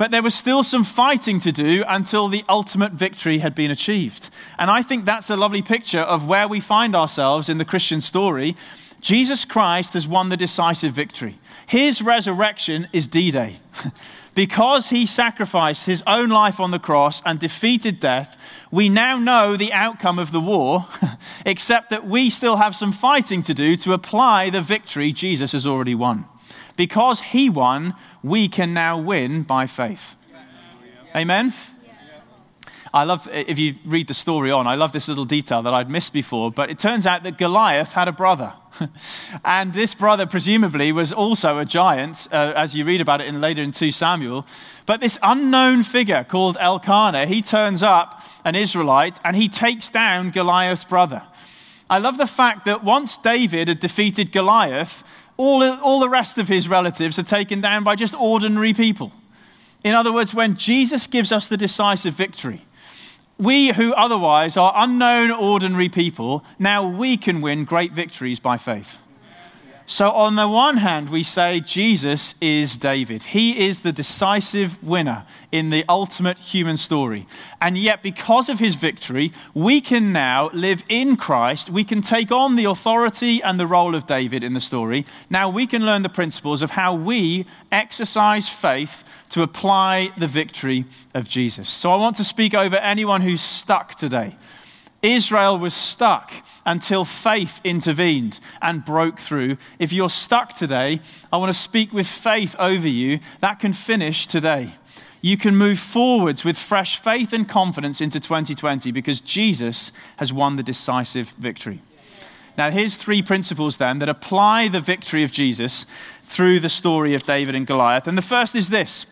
but 0.00 0.10
there 0.10 0.22
was 0.22 0.34
still 0.34 0.62
some 0.62 0.82
fighting 0.82 1.38
to 1.40 1.52
do 1.52 1.84
until 1.86 2.26
the 2.26 2.42
ultimate 2.48 2.92
victory 2.92 3.40
had 3.40 3.54
been 3.54 3.70
achieved. 3.70 4.30
And 4.58 4.70
I 4.70 4.80
think 4.80 5.04
that's 5.04 5.28
a 5.28 5.36
lovely 5.36 5.60
picture 5.60 6.00
of 6.00 6.26
where 6.26 6.48
we 6.48 6.58
find 6.58 6.96
ourselves 6.96 7.50
in 7.50 7.58
the 7.58 7.66
Christian 7.66 8.00
story. 8.00 8.56
Jesus 9.02 9.44
Christ 9.44 9.92
has 9.92 10.08
won 10.08 10.30
the 10.30 10.38
decisive 10.38 10.94
victory. 10.94 11.38
His 11.66 12.00
resurrection 12.00 12.88
is 12.94 13.06
D 13.06 13.30
Day. 13.30 13.58
because 14.34 14.88
he 14.88 15.04
sacrificed 15.04 15.84
his 15.84 16.02
own 16.06 16.30
life 16.30 16.58
on 16.60 16.70
the 16.70 16.78
cross 16.78 17.20
and 17.26 17.38
defeated 17.38 18.00
death, 18.00 18.38
we 18.70 18.88
now 18.88 19.18
know 19.18 19.54
the 19.54 19.74
outcome 19.74 20.18
of 20.18 20.32
the 20.32 20.40
war, 20.40 20.86
except 21.44 21.90
that 21.90 22.06
we 22.06 22.30
still 22.30 22.56
have 22.56 22.74
some 22.74 22.92
fighting 22.92 23.42
to 23.42 23.52
do 23.52 23.76
to 23.76 23.92
apply 23.92 24.48
the 24.48 24.62
victory 24.62 25.12
Jesus 25.12 25.52
has 25.52 25.66
already 25.66 25.94
won. 25.94 26.24
Because 26.80 27.20
he 27.20 27.50
won, 27.50 27.94
we 28.22 28.48
can 28.48 28.72
now 28.72 28.98
win 28.98 29.42
by 29.42 29.66
faith. 29.66 30.16
Amen? 31.14 31.52
I 32.94 33.04
love, 33.04 33.28
if 33.30 33.58
you 33.58 33.74
read 33.84 34.08
the 34.08 34.14
story 34.14 34.50
on, 34.50 34.66
I 34.66 34.76
love 34.76 34.92
this 34.92 35.06
little 35.06 35.26
detail 35.26 35.60
that 35.60 35.74
I'd 35.74 35.90
missed 35.90 36.14
before, 36.14 36.50
but 36.50 36.70
it 36.70 36.78
turns 36.78 37.06
out 37.06 37.22
that 37.24 37.36
Goliath 37.36 37.92
had 37.92 38.08
a 38.08 38.12
brother. 38.12 38.54
and 39.44 39.74
this 39.74 39.94
brother, 39.94 40.24
presumably, 40.24 40.90
was 40.90 41.12
also 41.12 41.58
a 41.58 41.66
giant, 41.66 42.26
uh, 42.32 42.54
as 42.56 42.74
you 42.74 42.86
read 42.86 43.02
about 43.02 43.20
it 43.20 43.26
in, 43.26 43.42
later 43.42 43.60
in 43.60 43.72
2 43.72 43.90
Samuel. 43.90 44.46
But 44.86 45.02
this 45.02 45.18
unknown 45.22 45.82
figure 45.82 46.24
called 46.24 46.56
Elkanah, 46.58 47.26
he 47.26 47.42
turns 47.42 47.82
up, 47.82 48.22
an 48.42 48.54
Israelite, 48.54 49.20
and 49.22 49.36
he 49.36 49.50
takes 49.50 49.90
down 49.90 50.30
Goliath's 50.30 50.86
brother. 50.86 51.24
I 51.90 51.98
love 51.98 52.16
the 52.16 52.26
fact 52.26 52.64
that 52.64 52.84
once 52.84 53.18
David 53.18 53.68
had 53.68 53.80
defeated 53.80 54.32
Goliath, 54.32 55.04
all, 55.40 55.62
all 55.62 56.00
the 56.00 56.08
rest 56.08 56.36
of 56.36 56.48
his 56.48 56.68
relatives 56.68 57.18
are 57.18 57.22
taken 57.22 57.62
down 57.62 57.82
by 57.82 57.96
just 57.96 58.14
ordinary 58.14 58.74
people. 58.74 59.10
In 59.82 59.94
other 59.94 60.12
words, 60.12 60.34
when 60.34 60.54
Jesus 60.54 61.06
gives 61.06 61.32
us 61.32 61.48
the 61.48 61.56
decisive 61.56 62.12
victory, 62.12 62.66
we 63.38 63.68
who 63.72 63.94
otherwise 63.94 64.58
are 64.58 64.74
unknown, 64.76 65.30
ordinary 65.30 65.88
people, 65.88 66.44
now 66.58 66.86
we 66.86 67.16
can 67.16 67.40
win 67.40 67.64
great 67.64 67.92
victories 67.92 68.38
by 68.38 68.58
faith. 68.58 68.98
So, 69.90 70.12
on 70.12 70.36
the 70.36 70.46
one 70.46 70.76
hand, 70.76 71.10
we 71.10 71.24
say 71.24 71.58
Jesus 71.58 72.36
is 72.40 72.76
David. 72.76 73.24
He 73.24 73.66
is 73.66 73.80
the 73.80 73.90
decisive 73.90 74.80
winner 74.84 75.24
in 75.50 75.70
the 75.70 75.84
ultimate 75.88 76.38
human 76.38 76.76
story. 76.76 77.26
And 77.60 77.76
yet, 77.76 78.00
because 78.00 78.48
of 78.48 78.60
his 78.60 78.76
victory, 78.76 79.32
we 79.52 79.80
can 79.80 80.12
now 80.12 80.48
live 80.52 80.84
in 80.88 81.16
Christ. 81.16 81.70
We 81.70 81.82
can 81.82 82.02
take 82.02 82.30
on 82.30 82.54
the 82.54 82.66
authority 82.66 83.42
and 83.42 83.58
the 83.58 83.66
role 83.66 83.96
of 83.96 84.06
David 84.06 84.44
in 84.44 84.54
the 84.54 84.60
story. 84.60 85.06
Now, 85.28 85.50
we 85.50 85.66
can 85.66 85.84
learn 85.84 86.02
the 86.02 86.08
principles 86.08 86.62
of 86.62 86.70
how 86.70 86.94
we 86.94 87.44
exercise 87.72 88.48
faith 88.48 89.02
to 89.30 89.42
apply 89.42 90.10
the 90.16 90.28
victory 90.28 90.84
of 91.14 91.28
Jesus. 91.28 91.68
So, 91.68 91.90
I 91.90 91.96
want 91.96 92.14
to 92.18 92.24
speak 92.24 92.54
over 92.54 92.76
anyone 92.76 93.22
who's 93.22 93.40
stuck 93.40 93.96
today. 93.96 94.36
Israel 95.02 95.58
was 95.58 95.74
stuck 95.74 96.32
until 96.66 97.04
faith 97.04 97.60
intervened 97.64 98.38
and 98.60 98.84
broke 98.84 99.18
through. 99.18 99.56
If 99.78 99.92
you're 99.92 100.10
stuck 100.10 100.52
today, 100.52 101.00
I 101.32 101.38
want 101.38 101.52
to 101.52 101.58
speak 101.58 101.92
with 101.92 102.06
faith 102.06 102.54
over 102.58 102.88
you. 102.88 103.20
That 103.40 103.60
can 103.60 103.72
finish 103.72 104.26
today. 104.26 104.72
You 105.22 105.36
can 105.36 105.56
move 105.56 105.78
forwards 105.78 106.44
with 106.44 106.58
fresh 106.58 106.98
faith 106.98 107.32
and 107.32 107.48
confidence 107.48 108.00
into 108.00 108.20
2020 108.20 108.90
because 108.90 109.20
Jesus 109.20 109.92
has 110.16 110.32
won 110.32 110.56
the 110.56 110.62
decisive 110.62 111.30
victory. 111.30 111.80
Now, 112.56 112.70
here's 112.70 112.96
three 112.96 113.22
principles 113.22 113.78
then 113.78 114.00
that 114.00 114.08
apply 114.08 114.68
the 114.68 114.80
victory 114.80 115.22
of 115.22 115.30
Jesus 115.30 115.86
through 116.24 116.60
the 116.60 116.68
story 116.68 117.14
of 117.14 117.22
David 117.22 117.54
and 117.54 117.66
Goliath. 117.66 118.06
And 118.06 118.18
the 118.18 118.22
first 118.22 118.54
is 118.54 118.68
this 118.68 119.06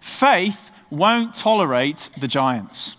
faith 0.00 0.70
won't 0.90 1.34
tolerate 1.34 2.08
the 2.18 2.28
giants. 2.28 2.96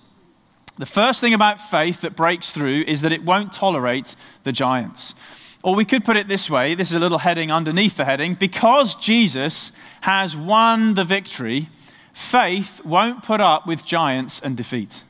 The 0.78 0.86
first 0.86 1.22
thing 1.22 1.34
about 1.34 1.62
faith 1.62 2.02
that 2.02 2.16
breaks 2.16 2.52
through 2.52 2.84
is 2.86 3.02
that 3.02 3.14
it 3.14 3.24
won't 3.24 3.54
tolerate 3.54 4.16
the 4.44 4.52
giants. 4.52 5.16
Or 5.64 5.74
we 5.74 5.86
could 5.86 6.04
put 6.04 6.18
it 6.18 6.28
this 6.28 6.50
way 6.50 6.76
this 6.76 6.90
is 6.90 6.96
a 6.96 7.00
little 7.00 7.20
heading 7.20 7.52
underneath 7.52 7.98
the 7.98 8.06
heading. 8.06 8.36
Because 8.36 8.96
Jesus 8.96 9.72
has 10.02 10.36
won 10.36 10.96
the 10.96 11.06
victory, 11.06 11.70
faith 12.14 12.84
won't 12.84 13.24
put 13.24 13.42
up 13.42 13.66
with 13.66 13.86
giants 13.86 14.42
and 14.42 14.58
defeat. 14.58 15.04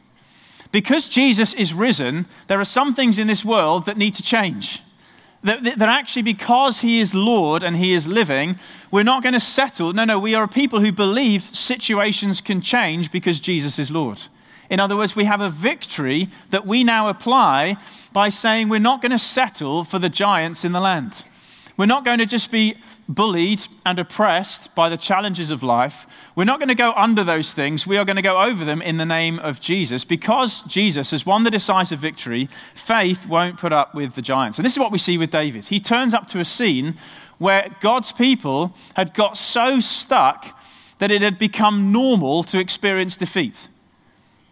Because 0.72 1.10
Jesus 1.10 1.54
is 1.54 1.74
risen, 1.74 2.28
there 2.48 2.60
are 2.60 2.66
some 2.66 2.94
things 2.94 3.18
in 3.18 3.28
this 3.28 3.44
world 3.44 3.86
that 3.86 3.98
need 3.98 4.14
to 4.16 4.24
change. 4.24 4.82
That, 5.44 5.64
that, 5.64 5.90
actually, 5.90 6.24
because 6.24 6.82
he 6.82 7.00
is 7.00 7.14
Lord 7.14 7.64
and 7.64 7.76
he 7.76 7.94
is 7.94 8.08
living, 8.08 8.58
we're 8.90 9.04
not 9.04 9.22
going 9.22 9.34
to 9.34 9.40
settle. 9.40 9.94
No, 9.94 10.04
no, 10.04 10.18
we 10.18 10.34
are 10.34 10.44
a 10.44 10.48
people 10.48 10.82
who 10.82 10.92
believe 10.92 11.44
situations 11.44 12.42
can 12.42 12.62
change 12.62 13.12
because 13.12 13.40
Jesus 13.40 13.78
is 13.78 13.92
Lord. 13.92 14.22
In 14.70 14.80
other 14.80 14.98
words, 14.98 15.16
we 15.16 15.26
have 15.26 15.42
a 15.42 15.50
victory 15.50 16.30
that 16.50 16.66
we 16.66 16.84
now 16.84 17.08
apply 17.10 17.78
by 18.14 18.30
saying 18.30 18.70
we're 18.70 18.80
not 18.80 19.02
going 19.02 19.12
to 19.12 19.20
settle 19.20 19.84
for 19.84 20.00
the 20.00 20.10
giants 20.10 20.66
in 20.66 20.72
the 20.72 20.80
land. 20.80 21.24
We're 21.78 21.86
not 21.86 22.06
going 22.06 22.20
to 22.20 22.26
just 22.26 22.52
be 22.52 22.78
bullied 23.08 23.62
and 23.86 24.00
oppressed 24.00 24.74
by 24.76 24.90
the 24.90 24.98
challenges 24.98 25.52
of 25.52 25.62
life. 25.62 26.08
We're 26.36 26.46
not 26.46 26.60
going 26.60 26.70
to 26.70 26.76
go 26.76 26.94
under 26.94 27.24
those 27.24 27.54
things. 27.54 27.86
We 27.86 27.98
are 27.98 28.06
going 28.06 28.16
to 28.16 28.22
go 28.22 28.42
over 28.42 28.64
them 28.64 28.82
in 28.82 28.98
the 28.98 29.06
name 29.06 29.40
of 29.40 29.60
Jesus. 29.60 30.06
Because 30.06 30.62
Jesus 30.62 31.12
has 31.12 31.26
won 31.26 31.44
the 31.44 31.52
decisive 31.52 32.00
victory, 32.00 32.48
faith 32.74 33.28
won't 33.28 33.58
put 33.58 33.74
up 33.74 33.94
with 33.94 34.16
the 34.16 34.22
giants. 34.22 34.58
And 34.58 34.66
this 34.66 34.74
is 34.74 34.80
what 34.80 34.92
we 34.92 34.98
see 34.98 35.18
with 35.18 35.32
David. 35.32 35.66
He 35.66 35.80
turns 35.80 36.14
up 36.14 36.28
to 36.30 36.40
a 36.40 36.46
scene 36.46 36.96
where 37.38 37.76
God's 37.82 38.14
people 38.14 38.74
had 38.96 39.14
got 39.14 39.38
so 39.38 39.82
stuck 39.82 40.58
that 41.00 41.12
it 41.12 41.22
had 41.22 41.38
become 41.38 41.92
normal 41.92 42.44
to 42.44 42.58
experience 42.58 43.18
defeat. 43.18 43.68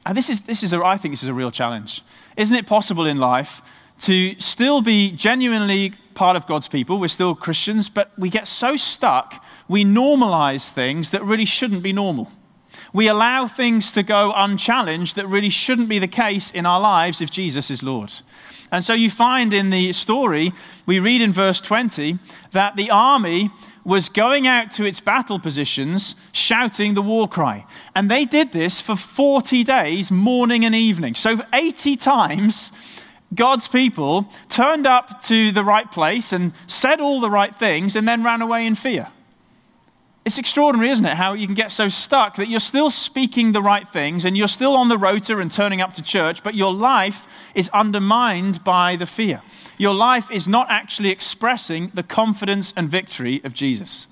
And 0.06 0.18
this 0.18 0.30
is, 0.30 0.42
this 0.42 0.64
is 0.64 0.74
a, 0.74 0.84
I 0.84 0.98
think 0.98 1.14
this 1.14 1.24
is 1.24 1.30
a 1.30 1.34
real 1.34 1.52
challenge. 1.52 2.02
Isn't 2.36 2.56
it 2.56 2.68
possible 2.68 3.06
in 3.06 3.18
life 3.18 3.62
to 4.02 4.38
still 4.40 4.82
be 4.82 5.12
genuinely 5.12 5.94
part 6.14 6.36
of 6.36 6.46
God's 6.46 6.68
people? 6.68 7.00
We're 7.00 7.08
still 7.08 7.36
Christians, 7.36 7.90
but 7.90 8.12
we 8.18 8.30
get 8.30 8.48
so 8.48 8.76
stuck, 8.76 9.44
we 9.68 9.86
normalize 9.86 10.70
things 10.70 11.12
that 11.12 11.24
really 11.24 11.46
shouldn't 11.46 11.84
be 11.84 11.94
normal. 11.94 12.32
We 12.92 13.08
allow 13.08 13.48
things 13.48 13.92
to 13.94 14.04
go 14.04 14.34
unchallenged 14.36 15.16
that 15.16 15.28
really 15.28 15.50
shouldn't 15.50 15.90
be 15.90 16.00
the 16.00 16.08
case 16.08 16.52
in 16.52 16.66
our 16.66 16.80
lives 16.80 17.22
if 17.22 17.30
Jesus 17.32 17.70
is 17.70 17.84
Lord. 17.84 18.12
And 18.72 18.84
so 18.84 18.94
you 18.94 19.10
find 19.10 19.54
in 19.54 19.70
the 19.70 19.94
story, 19.94 20.52
we 20.86 21.00
read 21.00 21.22
in 21.22 21.32
verse 21.32 21.62
20, 21.62 22.18
that 22.52 22.76
the 22.76 22.90
army 22.90 23.52
was 23.86 24.10
going 24.10 24.48
out 24.48 24.72
to 24.72 24.86
its 24.86 25.02
battle 25.02 25.40
positions 25.40 26.16
shouting 26.32 26.94
the 26.94 27.02
war 27.02 27.28
cry. 27.28 27.66
And 27.96 28.10
they 28.10 28.26
did 28.26 28.52
this 28.52 28.80
for 28.80 28.96
40 28.96 29.64
days, 29.64 30.12
morning 30.12 30.64
and 30.64 30.74
evening. 30.74 31.16
So 31.16 31.42
80 31.54 31.96
times, 31.98 32.72
God's 33.36 33.68
people 33.68 34.30
turned 34.50 34.88
up 34.88 35.22
to 35.24 35.52
the 35.52 35.64
right 35.64 35.92
place 35.92 36.32
and 36.32 36.54
said 36.68 37.02
all 37.02 37.20
the 37.20 37.30
right 37.30 37.56
things 37.56 37.96
and 37.96 38.08
then 38.08 38.24
ran 38.24 38.42
away 38.42 38.66
in 38.66 38.76
fear. 38.76 39.08
It's 40.26 40.38
extraordinary, 40.38 40.90
isn't 40.90 41.06
it? 41.06 41.16
How 41.16 41.34
you 41.34 41.48
can 41.48 41.56
get 41.56 41.72
so 41.72 41.90
stuck 41.90 42.38
that 42.38 42.48
you're 42.48 42.62
still 42.62 42.90
speaking 42.90 43.52
the 43.52 43.62
right 43.62 43.86
things 43.86 44.24
and 44.24 44.38
you're 44.38 44.48
still 44.48 44.76
on 44.78 44.88
the 44.88 44.98
rota 44.98 45.38
and 45.40 45.52
turning 45.52 45.82
up 45.82 45.94
to 45.96 46.02
church, 46.02 46.44
but 46.44 46.56
your 46.56 46.74
life 46.74 47.28
is 47.54 47.68
undermined 47.70 48.64
by 48.64 48.96
the 48.96 49.06
fear. 49.06 49.42
Your 49.78 49.94
life 49.94 50.32
is 50.32 50.48
not 50.48 50.68
actually 50.70 51.10
expressing 51.10 51.92
the 51.94 52.04
confidence 52.04 52.74
and 52.78 52.88
victory 52.88 53.42
of 53.44 53.54
Jesus. 53.54 54.08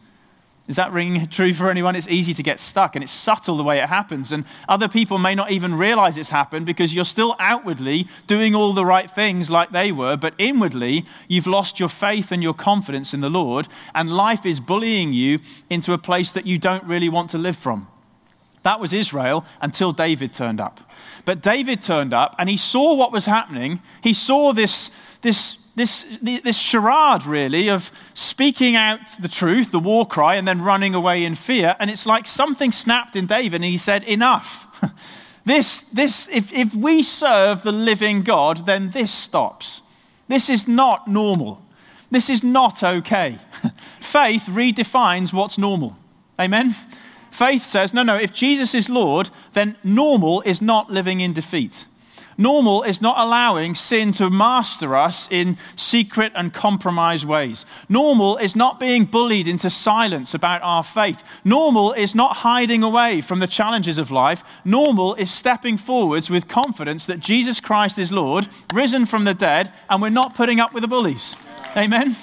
Is 0.72 0.78
that 0.78 0.94
ringing 0.94 1.28
true 1.28 1.54
for 1.54 1.70
anyone? 1.70 1.98
It's 1.98 2.08
easy 2.08 2.34
to 2.34 2.42
get 2.42 2.58
stuck 2.58 2.96
and 2.96 3.04
it's 3.04 3.12
subtle 3.12 3.58
the 3.58 3.64
way 3.64 3.80
it 3.80 3.90
happens. 3.90 4.32
And 4.32 4.46
other 4.70 4.88
people 4.88 5.18
may 5.18 5.36
not 5.36 5.52
even 5.52 5.76
realize 5.76 6.18
it's 6.18 6.30
happened 6.30 6.66
because 6.66 6.96
you're 6.96 7.04
still 7.04 7.36
outwardly 7.40 8.08
doing 8.26 8.56
all 8.56 8.72
the 8.72 8.86
right 8.86 9.12
things 9.12 9.50
like 9.50 9.72
they 9.72 9.92
were, 9.92 10.16
but 10.16 10.34
inwardly 10.38 11.06
you've 11.28 11.46
lost 11.46 11.78
your 11.78 11.90
faith 11.90 12.32
and 12.32 12.42
your 12.42 12.54
confidence 12.54 13.14
in 13.14 13.20
the 13.20 13.30
Lord, 13.30 13.68
and 13.94 14.16
life 14.16 14.46
is 14.46 14.62
bullying 14.62 15.12
you 15.12 15.40
into 15.70 15.92
a 15.92 15.98
place 15.98 16.32
that 16.32 16.48
you 16.48 16.58
don't 16.58 16.86
really 16.86 17.10
want 17.10 17.30
to 17.32 17.38
live 17.38 17.58
from. 17.58 17.90
That 18.64 18.80
was 18.80 18.94
Israel 18.94 19.44
until 19.60 19.92
David 19.92 20.34
turned 20.34 20.62
up. 20.62 20.90
But 21.26 21.42
David 21.42 21.82
turned 21.82 22.14
up 22.14 22.34
and 22.40 22.50
he 22.50 22.56
saw 22.56 22.94
what 22.94 23.12
was 23.12 23.26
happening. 23.26 23.82
He 24.02 24.14
saw 24.14 24.54
this, 24.54 24.90
this 25.20 25.58
this, 25.76 26.04
this 26.22 26.58
charade, 26.58 27.26
really, 27.26 27.70
of 27.70 27.92
speaking 28.14 28.76
out 28.76 29.00
the 29.22 29.28
truth, 29.28 29.72
the 29.72 29.80
war 29.80 30.06
cry, 30.06 30.36
and 30.36 30.48
then 30.48 30.62
running 30.62 30.94
away 30.94 31.24
in 31.24 31.36
fear. 31.36 31.76
And 31.80 31.90
it's 31.90 32.06
like 32.06 32.28
something 32.28 32.72
snapped 32.72 33.16
in 33.16 33.26
David, 33.26 33.56
and 33.56 33.64
he 33.64 33.78
said, 33.78 34.04
Enough. 34.04 34.68
this, 35.46 35.84
this, 35.84 36.28
if, 36.30 36.52
if 36.54 36.76
we 36.76 37.04
serve 37.04 37.64
the 37.64 37.72
living 37.72 38.24
God, 38.24 38.66
then 38.66 38.92
this 38.92 39.12
stops. 39.12 39.82
This 40.28 40.50
is 40.50 40.68
not 40.68 41.08
normal. 41.08 41.62
This 42.10 42.30
is 42.30 42.44
not 42.44 42.84
okay. 42.84 43.38
Faith 44.00 44.48
redefines 44.48 45.32
what's 45.32 45.58
normal. 45.58 45.96
Amen? 46.40 46.76
Faith 47.32 47.64
says, 47.64 47.94
no, 47.94 48.04
no, 48.04 48.18
if 48.18 48.34
Jesus 48.34 48.76
is 48.76 48.90
Lord, 48.90 49.30
then 49.54 49.78
normal 49.84 50.42
is 50.42 50.62
not 50.62 50.90
living 50.90 51.22
in 51.22 51.32
defeat. 51.32 51.86
Normal 52.42 52.82
is 52.82 53.02
not 53.02 53.20
allowing 53.20 53.76
sin 53.76 54.12
to 54.14 54.32
master 54.32 54.96
us 54.96 55.28
in 55.30 55.58
secret 55.76 56.32
and 56.36 56.52
compromised 56.52 57.24
ways. 57.24 57.68
Normal 57.88 58.38
is 58.38 58.56
not 58.56 58.80
being 58.80 59.06
bullied 59.06 59.48
into 59.48 59.70
silence 59.70 60.34
about 60.34 60.64
our 60.64 60.84
faith. 60.84 61.24
Normal 61.46 61.94
is 61.94 62.16
not 62.16 62.38
hiding 62.38 62.82
away 62.82 63.22
from 63.22 63.40
the 63.40 63.48
challenges 63.48 64.00
of 64.00 64.10
life. 64.10 64.44
Normal 64.66 65.14
is 65.16 65.30
stepping 65.30 65.78
forwards 65.78 66.32
with 66.32 66.48
confidence 66.48 67.06
that 67.06 67.20
Jesus 67.20 67.60
Christ 67.60 68.00
is 68.00 68.12
Lord, 68.12 68.48
risen 68.74 69.06
from 69.06 69.26
the 69.26 69.36
dead, 69.36 69.72
and 69.88 70.02
we're 70.02 70.10
not 70.10 70.34
putting 70.34 70.60
up 70.60 70.74
with 70.74 70.82
the 70.82 70.88
bullies. 70.88 71.36
Amen? 71.78 72.16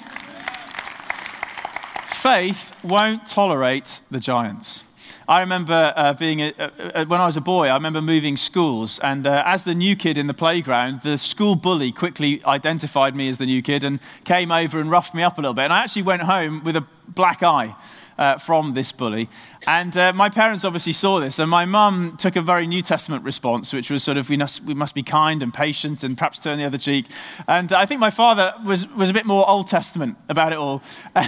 Faith 2.07 2.75
won't 2.83 3.25
tolerate 3.25 4.01
the 4.11 4.19
giants. 4.19 4.83
I 5.29 5.41
remember 5.41 5.93
uh, 5.95 6.15
being 6.15 6.41
a, 6.41 6.53
a, 6.95 7.05
when 7.05 7.21
I 7.21 7.27
was 7.27 7.37
a 7.37 7.41
boy. 7.41 7.67
I 7.67 7.75
remember 7.75 8.01
moving 8.01 8.35
schools, 8.35 8.97
and 8.97 9.27
uh, 9.27 9.43
as 9.45 9.63
the 9.63 9.75
new 9.75 9.95
kid 9.95 10.17
in 10.17 10.25
the 10.25 10.33
playground, 10.33 11.01
the 11.03 11.19
school 11.19 11.55
bully 11.55 11.91
quickly 11.91 12.43
identified 12.45 13.15
me 13.15 13.29
as 13.29 13.37
the 13.37 13.45
new 13.45 13.61
kid 13.61 13.83
and 13.83 13.99
came 14.23 14.51
over 14.51 14.79
and 14.79 14.89
roughed 14.89 15.13
me 15.13 15.21
up 15.21 15.37
a 15.37 15.41
little 15.41 15.53
bit. 15.53 15.65
And 15.65 15.73
I 15.73 15.83
actually 15.83 16.01
went 16.01 16.23
home 16.23 16.63
with 16.63 16.75
a 16.75 16.83
black 17.07 17.43
eye 17.43 17.75
uh, 18.17 18.39
from 18.39 18.73
this 18.73 18.91
bully. 18.91 19.29
And 19.67 19.95
uh, 19.97 20.13
my 20.13 20.29
parents 20.29 20.63
obviously 20.63 20.93
saw 20.93 21.19
this, 21.19 21.37
and 21.37 21.49
my 21.49 21.65
mum 21.65 22.15
took 22.17 22.35
a 22.35 22.41
very 22.41 22.65
New 22.65 22.81
Testament 22.81 23.23
response, 23.23 23.73
which 23.73 23.89
was 23.89 24.03
sort 24.03 24.17
of, 24.17 24.29
we 24.29 24.37
must, 24.37 24.63
we 24.63 24.73
must 24.73 24.95
be 24.95 25.03
kind 25.03 25.43
and 25.43 25.53
patient 25.53 26.03
and 26.03 26.17
perhaps 26.17 26.39
turn 26.39 26.57
the 26.57 26.63
other 26.63 26.77
cheek. 26.77 27.05
And 27.47 27.71
I 27.73 27.85
think 27.85 27.99
my 27.99 28.09
father 28.09 28.53
was, 28.65 28.87
was 28.93 29.09
a 29.09 29.13
bit 29.13 29.25
more 29.25 29.47
Old 29.49 29.67
Testament 29.67 30.17
about 30.29 30.53
it 30.53 30.57
all. 30.57 30.81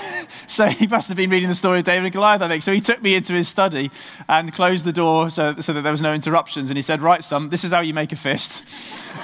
so 0.47 0.67
he 0.67 0.87
must 0.87 1.09
have 1.09 1.17
been 1.17 1.29
reading 1.29 1.49
the 1.49 1.55
story 1.55 1.79
of 1.79 1.85
David 1.85 2.05
and 2.05 2.13
Goliath, 2.13 2.41
I 2.41 2.47
think. 2.47 2.63
So 2.63 2.71
he 2.71 2.79
took 2.79 3.01
me 3.01 3.15
into 3.15 3.33
his 3.33 3.47
study 3.47 3.91
and 4.29 4.53
closed 4.53 4.85
the 4.85 4.93
door 4.93 5.29
so, 5.29 5.55
so 5.59 5.73
that 5.73 5.81
there 5.81 5.91
was 5.91 6.01
no 6.01 6.13
interruptions. 6.13 6.69
And 6.69 6.77
he 6.77 6.81
said, 6.81 7.01
Right, 7.01 7.23
son, 7.23 7.49
this 7.49 7.63
is 7.63 7.71
how 7.71 7.81
you 7.81 7.93
make 7.93 8.11
a 8.11 8.15
fist. 8.15 8.63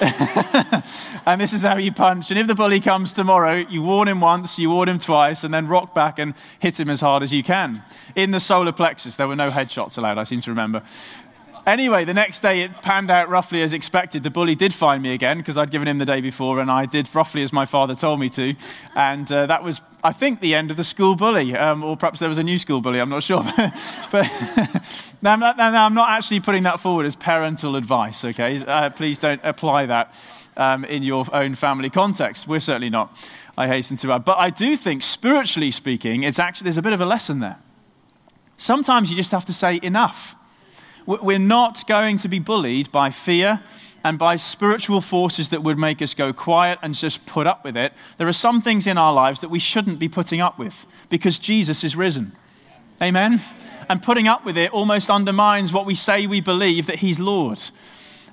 and 1.26 1.40
this 1.40 1.52
is 1.52 1.62
how 1.62 1.76
you 1.76 1.92
punch. 1.92 2.30
And 2.30 2.38
if 2.38 2.46
the 2.46 2.54
bully 2.54 2.80
comes 2.80 3.12
tomorrow, 3.12 3.64
you 3.68 3.82
warn 3.82 4.06
him 4.06 4.20
once, 4.20 4.58
you 4.58 4.70
warn 4.70 4.88
him 4.88 4.98
twice, 4.98 5.44
and 5.44 5.52
then 5.52 5.66
rock 5.66 5.94
back 5.94 6.18
and 6.18 6.34
hit 6.60 6.78
him 6.78 6.90
as 6.90 7.00
hard 7.00 7.22
as 7.22 7.32
you 7.32 7.42
can. 7.42 7.82
In 8.14 8.30
the 8.30 8.40
solar 8.40 8.72
plexus, 8.72 8.97
there 9.04 9.28
were 9.28 9.36
no 9.36 9.50
headshots 9.50 9.98
allowed, 9.98 10.18
I 10.18 10.24
seem 10.24 10.40
to 10.42 10.50
remember. 10.50 10.82
Anyway, 11.68 12.02
the 12.02 12.14
next 12.14 12.40
day 12.40 12.62
it 12.62 12.80
panned 12.80 13.10
out 13.10 13.28
roughly 13.28 13.60
as 13.60 13.74
expected. 13.74 14.22
The 14.22 14.30
bully 14.30 14.54
did 14.54 14.72
find 14.72 15.02
me 15.02 15.12
again 15.12 15.36
because 15.36 15.58
I'd 15.58 15.70
given 15.70 15.86
him 15.86 15.98
the 15.98 16.06
day 16.06 16.22
before, 16.22 16.60
and 16.60 16.70
I 16.70 16.86
did 16.86 17.14
roughly 17.14 17.42
as 17.42 17.52
my 17.52 17.66
father 17.66 17.94
told 17.94 18.20
me 18.20 18.30
to. 18.30 18.54
And 18.96 19.30
uh, 19.30 19.44
that 19.48 19.62
was, 19.62 19.82
I 20.02 20.12
think, 20.12 20.40
the 20.40 20.54
end 20.54 20.70
of 20.70 20.78
the 20.78 20.84
school 20.84 21.14
bully, 21.14 21.54
um, 21.54 21.84
or 21.84 21.94
perhaps 21.94 22.20
there 22.20 22.28
was 22.30 22.38
a 22.38 22.42
new 22.42 22.56
school 22.56 22.80
bully. 22.80 23.00
I'm 23.00 23.10
not 23.10 23.22
sure. 23.22 23.42
but 24.10 24.26
now, 25.20 25.36
now, 25.36 25.52
now, 25.52 25.84
I'm 25.84 25.92
not 25.92 26.08
actually 26.08 26.40
putting 26.40 26.62
that 26.62 26.80
forward 26.80 27.04
as 27.04 27.14
parental 27.14 27.76
advice. 27.76 28.24
Okay, 28.24 28.64
uh, 28.64 28.88
please 28.88 29.18
don't 29.18 29.42
apply 29.44 29.84
that 29.84 30.14
um, 30.56 30.86
in 30.86 31.02
your 31.02 31.26
own 31.34 31.54
family 31.54 31.90
context. 31.90 32.48
We're 32.48 32.60
certainly 32.60 32.88
not. 32.88 33.14
I 33.58 33.66
hasten 33.66 33.98
to 33.98 34.12
add, 34.12 34.24
but 34.24 34.38
I 34.38 34.48
do 34.48 34.74
think, 34.74 35.02
spiritually 35.02 35.70
speaking, 35.70 36.22
it's 36.22 36.38
actually 36.38 36.64
there's 36.64 36.78
a 36.78 36.82
bit 36.82 36.94
of 36.94 37.02
a 37.02 37.06
lesson 37.06 37.40
there. 37.40 37.58
Sometimes 38.58 39.08
you 39.08 39.16
just 39.16 39.32
have 39.32 39.46
to 39.46 39.52
say 39.52 39.80
enough. 39.82 40.34
We're 41.06 41.38
not 41.38 41.86
going 41.88 42.18
to 42.18 42.28
be 42.28 42.38
bullied 42.38 42.92
by 42.92 43.10
fear 43.10 43.62
and 44.04 44.18
by 44.18 44.36
spiritual 44.36 45.00
forces 45.00 45.48
that 45.48 45.62
would 45.62 45.78
make 45.78 46.02
us 46.02 46.12
go 46.12 46.32
quiet 46.32 46.78
and 46.82 46.94
just 46.94 47.24
put 47.24 47.46
up 47.46 47.64
with 47.64 47.76
it. 47.76 47.92
There 48.18 48.28
are 48.28 48.32
some 48.32 48.60
things 48.60 48.86
in 48.86 48.98
our 48.98 49.14
lives 49.14 49.40
that 49.40 49.48
we 49.48 49.58
shouldn't 49.58 49.98
be 49.98 50.08
putting 50.08 50.40
up 50.40 50.58
with 50.58 50.84
because 51.08 51.38
Jesus 51.38 51.82
is 51.82 51.96
risen. 51.96 52.32
Amen? 53.00 53.40
And 53.88 54.02
putting 54.02 54.28
up 54.28 54.44
with 54.44 54.56
it 54.56 54.72
almost 54.72 55.08
undermines 55.08 55.72
what 55.72 55.86
we 55.86 55.94
say 55.94 56.26
we 56.26 56.40
believe 56.40 56.86
that 56.86 56.96
He's 56.96 57.18
Lord. 57.18 57.60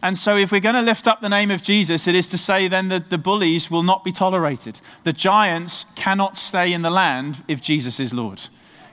And 0.04 0.18
so, 0.18 0.36
if 0.36 0.52
we're 0.52 0.60
going 0.60 0.76
to 0.76 0.82
lift 0.82 1.08
up 1.08 1.22
the 1.22 1.30
name 1.30 1.50
of 1.50 1.62
Jesus, 1.62 2.08
it 2.08 2.16
is 2.16 2.28
to 2.28 2.38
say 2.38 2.68
then 2.68 2.90
that 2.90 3.10
the 3.10 3.18
bullies 3.18 3.72
will 3.72 3.84
not 3.84 4.04
be 4.04 4.12
tolerated. 4.12 4.82
The 5.04 5.14
giants 5.14 5.86
cannot 5.96 6.36
stay 6.36 6.74
in 6.74 6.82
the 6.82 6.90
land 6.90 7.44
if 7.48 7.62
Jesus 7.62 8.00
is 8.00 8.14
Lord. 8.14 8.42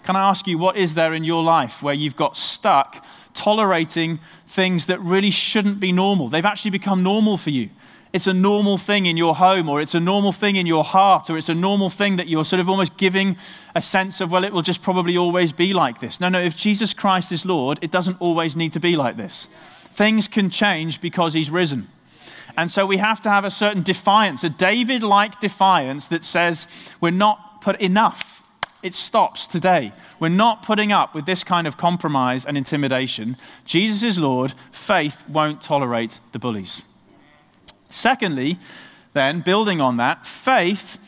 Can 0.03 0.17
I 0.17 0.29
ask 0.29 0.47
you, 0.47 0.59
what 0.59 0.77
is 0.77 0.95
there 0.95 1.15
in 1.15 1.25
your 1.25 1.43
life 1.43 1.83
where 1.83 1.95
you've 1.95 2.17
got 2.17 2.37
stuck 2.37 3.05
tolerating 3.35 4.21
things 4.47 4.87
that 4.87 5.01
really 5.01 5.31
shouldn't 5.31 5.81
be 5.81 5.93
normal. 5.93 6.29
They've 6.29 6.45
actually 6.45 6.73
become 6.73 7.03
normal 7.03 7.37
for 7.39 7.51
you. 7.51 7.71
It's 8.13 8.27
a 8.27 8.35
normal 8.35 8.77
thing 8.77 9.07
in 9.07 9.17
your 9.17 9.35
home, 9.35 9.71
or 9.71 9.81
it's 9.81 9.95
a 9.95 10.01
normal 10.01 10.33
thing 10.33 10.57
in 10.57 10.67
your 10.67 10.85
heart, 10.85 11.31
or 11.31 11.39
it's 11.39 11.49
a 11.49 11.55
normal 11.55 11.89
thing 11.89 12.17
that 12.17 12.29
you're 12.29 12.45
sort 12.45 12.61
of 12.61 12.69
almost 12.69 12.99
giving 12.99 13.39
a 13.75 13.81
sense 13.81 14.21
of, 14.21 14.31
well, 14.31 14.45
it 14.45 14.53
will 14.53 14.61
just 14.61 14.83
probably 14.83 15.17
always 15.17 15.53
be 15.53 15.73
like 15.73 16.01
this. 16.01 16.21
No, 16.21 16.29
no, 16.29 16.41
if 16.41 16.55
Jesus 16.55 16.93
Christ 16.93 17.33
is 17.33 17.47
Lord, 17.47 17.79
it 17.81 17.91
doesn't 17.91 18.21
always 18.21 18.55
need 18.55 18.73
to 18.73 18.81
be 18.81 18.97
like 18.97 19.17
this. 19.17 19.49
Things 19.95 20.29
can 20.29 20.51
change 20.51 21.01
because 21.01 21.33
he's 21.33 21.51
risen. 21.51 21.89
And 22.55 22.71
so 22.71 22.85
we 22.85 22.99
have 22.99 23.23
to 23.23 23.31
have 23.31 23.47
a 23.47 23.51
certain 23.51 23.83
defiance, 23.83 24.45
a 24.45 24.51
David 24.51 25.03
like 25.03 25.41
defiance 25.41 26.07
that 26.09 26.23
says, 26.23 26.67
we're 27.01 27.11
not 27.11 27.63
put 27.63 27.81
enough 27.81 28.42
it 28.83 28.95
stops 28.95 29.47
today. 29.47 29.93
We're 30.19 30.29
not 30.29 30.63
putting 30.63 30.93
up 30.93 31.15
with 31.15 31.27
this 31.27 31.45
kind 31.45 31.67
of 31.67 31.77
compromise 31.77 32.45
and 32.45 32.57
intimidation. 32.57 33.37
Jesus 33.65 34.03
is 34.03 34.19
Lord. 34.19 34.55
Faith 34.71 35.29
won't 35.29 35.61
tolerate 35.61 36.21
the 36.33 36.39
bullies. 36.39 36.83
Secondly, 37.89 38.59
then, 39.13 39.41
building 39.41 39.81
on 39.81 39.99
that, 39.99 40.25
faith 40.27 40.99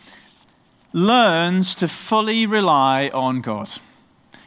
learns 0.92 1.74
to 1.76 1.88
fully 1.88 2.46
rely 2.46 3.10
on 3.12 3.40
God. 3.40 3.70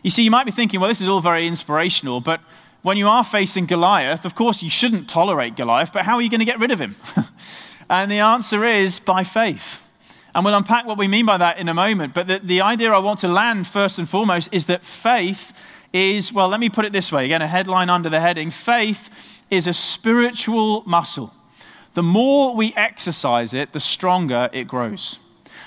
You 0.03 0.11
see, 0.11 0.23
you 0.23 0.31
might 0.31 0.45
be 0.45 0.51
thinking, 0.51 0.79
well, 0.79 0.89
this 0.89 1.01
is 1.01 1.07
all 1.07 1.21
very 1.21 1.47
inspirational, 1.47 2.21
but 2.21 2.39
when 2.83 2.97
you 2.97 3.07
are 3.07 3.23
facing 3.23 3.65
Goliath, 3.65 4.23
of 4.23 4.35
course, 4.35 4.61
you 4.61 4.69
shouldn't 4.69 5.09
tolerate 5.09 5.55
Goliath, 5.55 5.91
but 5.91 6.05
how 6.05 6.15
are 6.15 6.21
you 6.21 6.29
going 6.29 6.39
to 6.39 6.45
get 6.45 6.59
rid 6.59 6.71
of 6.71 6.79
him? 6.79 6.95
and 7.89 8.09
the 8.09 8.19
answer 8.19 8.63
is 8.63 8.99
by 8.99 9.23
faith. 9.23 9.86
And 10.37 10.45
we'll 10.45 10.55
unpack 10.55 10.85
what 10.85 10.99
we 10.99 11.07
mean 11.07 11.25
by 11.25 11.37
that 11.37 11.57
in 11.57 11.67
a 11.67 11.73
moment. 11.73 12.13
But 12.13 12.27
the, 12.27 12.37
the 12.37 12.61
idea 12.61 12.91
I 12.91 12.99
want 12.99 13.21
to 13.21 13.27
land 13.27 13.65
first 13.65 13.97
and 13.97 14.07
foremost 14.07 14.49
is 14.51 14.67
that 14.67 14.85
faith 14.85 15.51
is, 15.91 16.31
well, 16.31 16.47
let 16.47 16.59
me 16.59 16.69
put 16.69 16.85
it 16.85 16.93
this 16.93 17.11
way 17.11 17.25
again, 17.25 17.41
a 17.41 17.47
headline 17.47 17.89
under 17.89 18.07
the 18.07 18.19
heading 18.19 18.51
faith 18.51 19.41
is 19.49 19.65
a 19.65 19.73
spiritual 19.73 20.83
muscle. 20.85 21.33
The 21.95 22.03
more 22.03 22.55
we 22.55 22.71
exercise 22.75 23.51
it, 23.55 23.73
the 23.73 23.79
stronger 23.79 24.47
it 24.53 24.67
grows. 24.67 25.17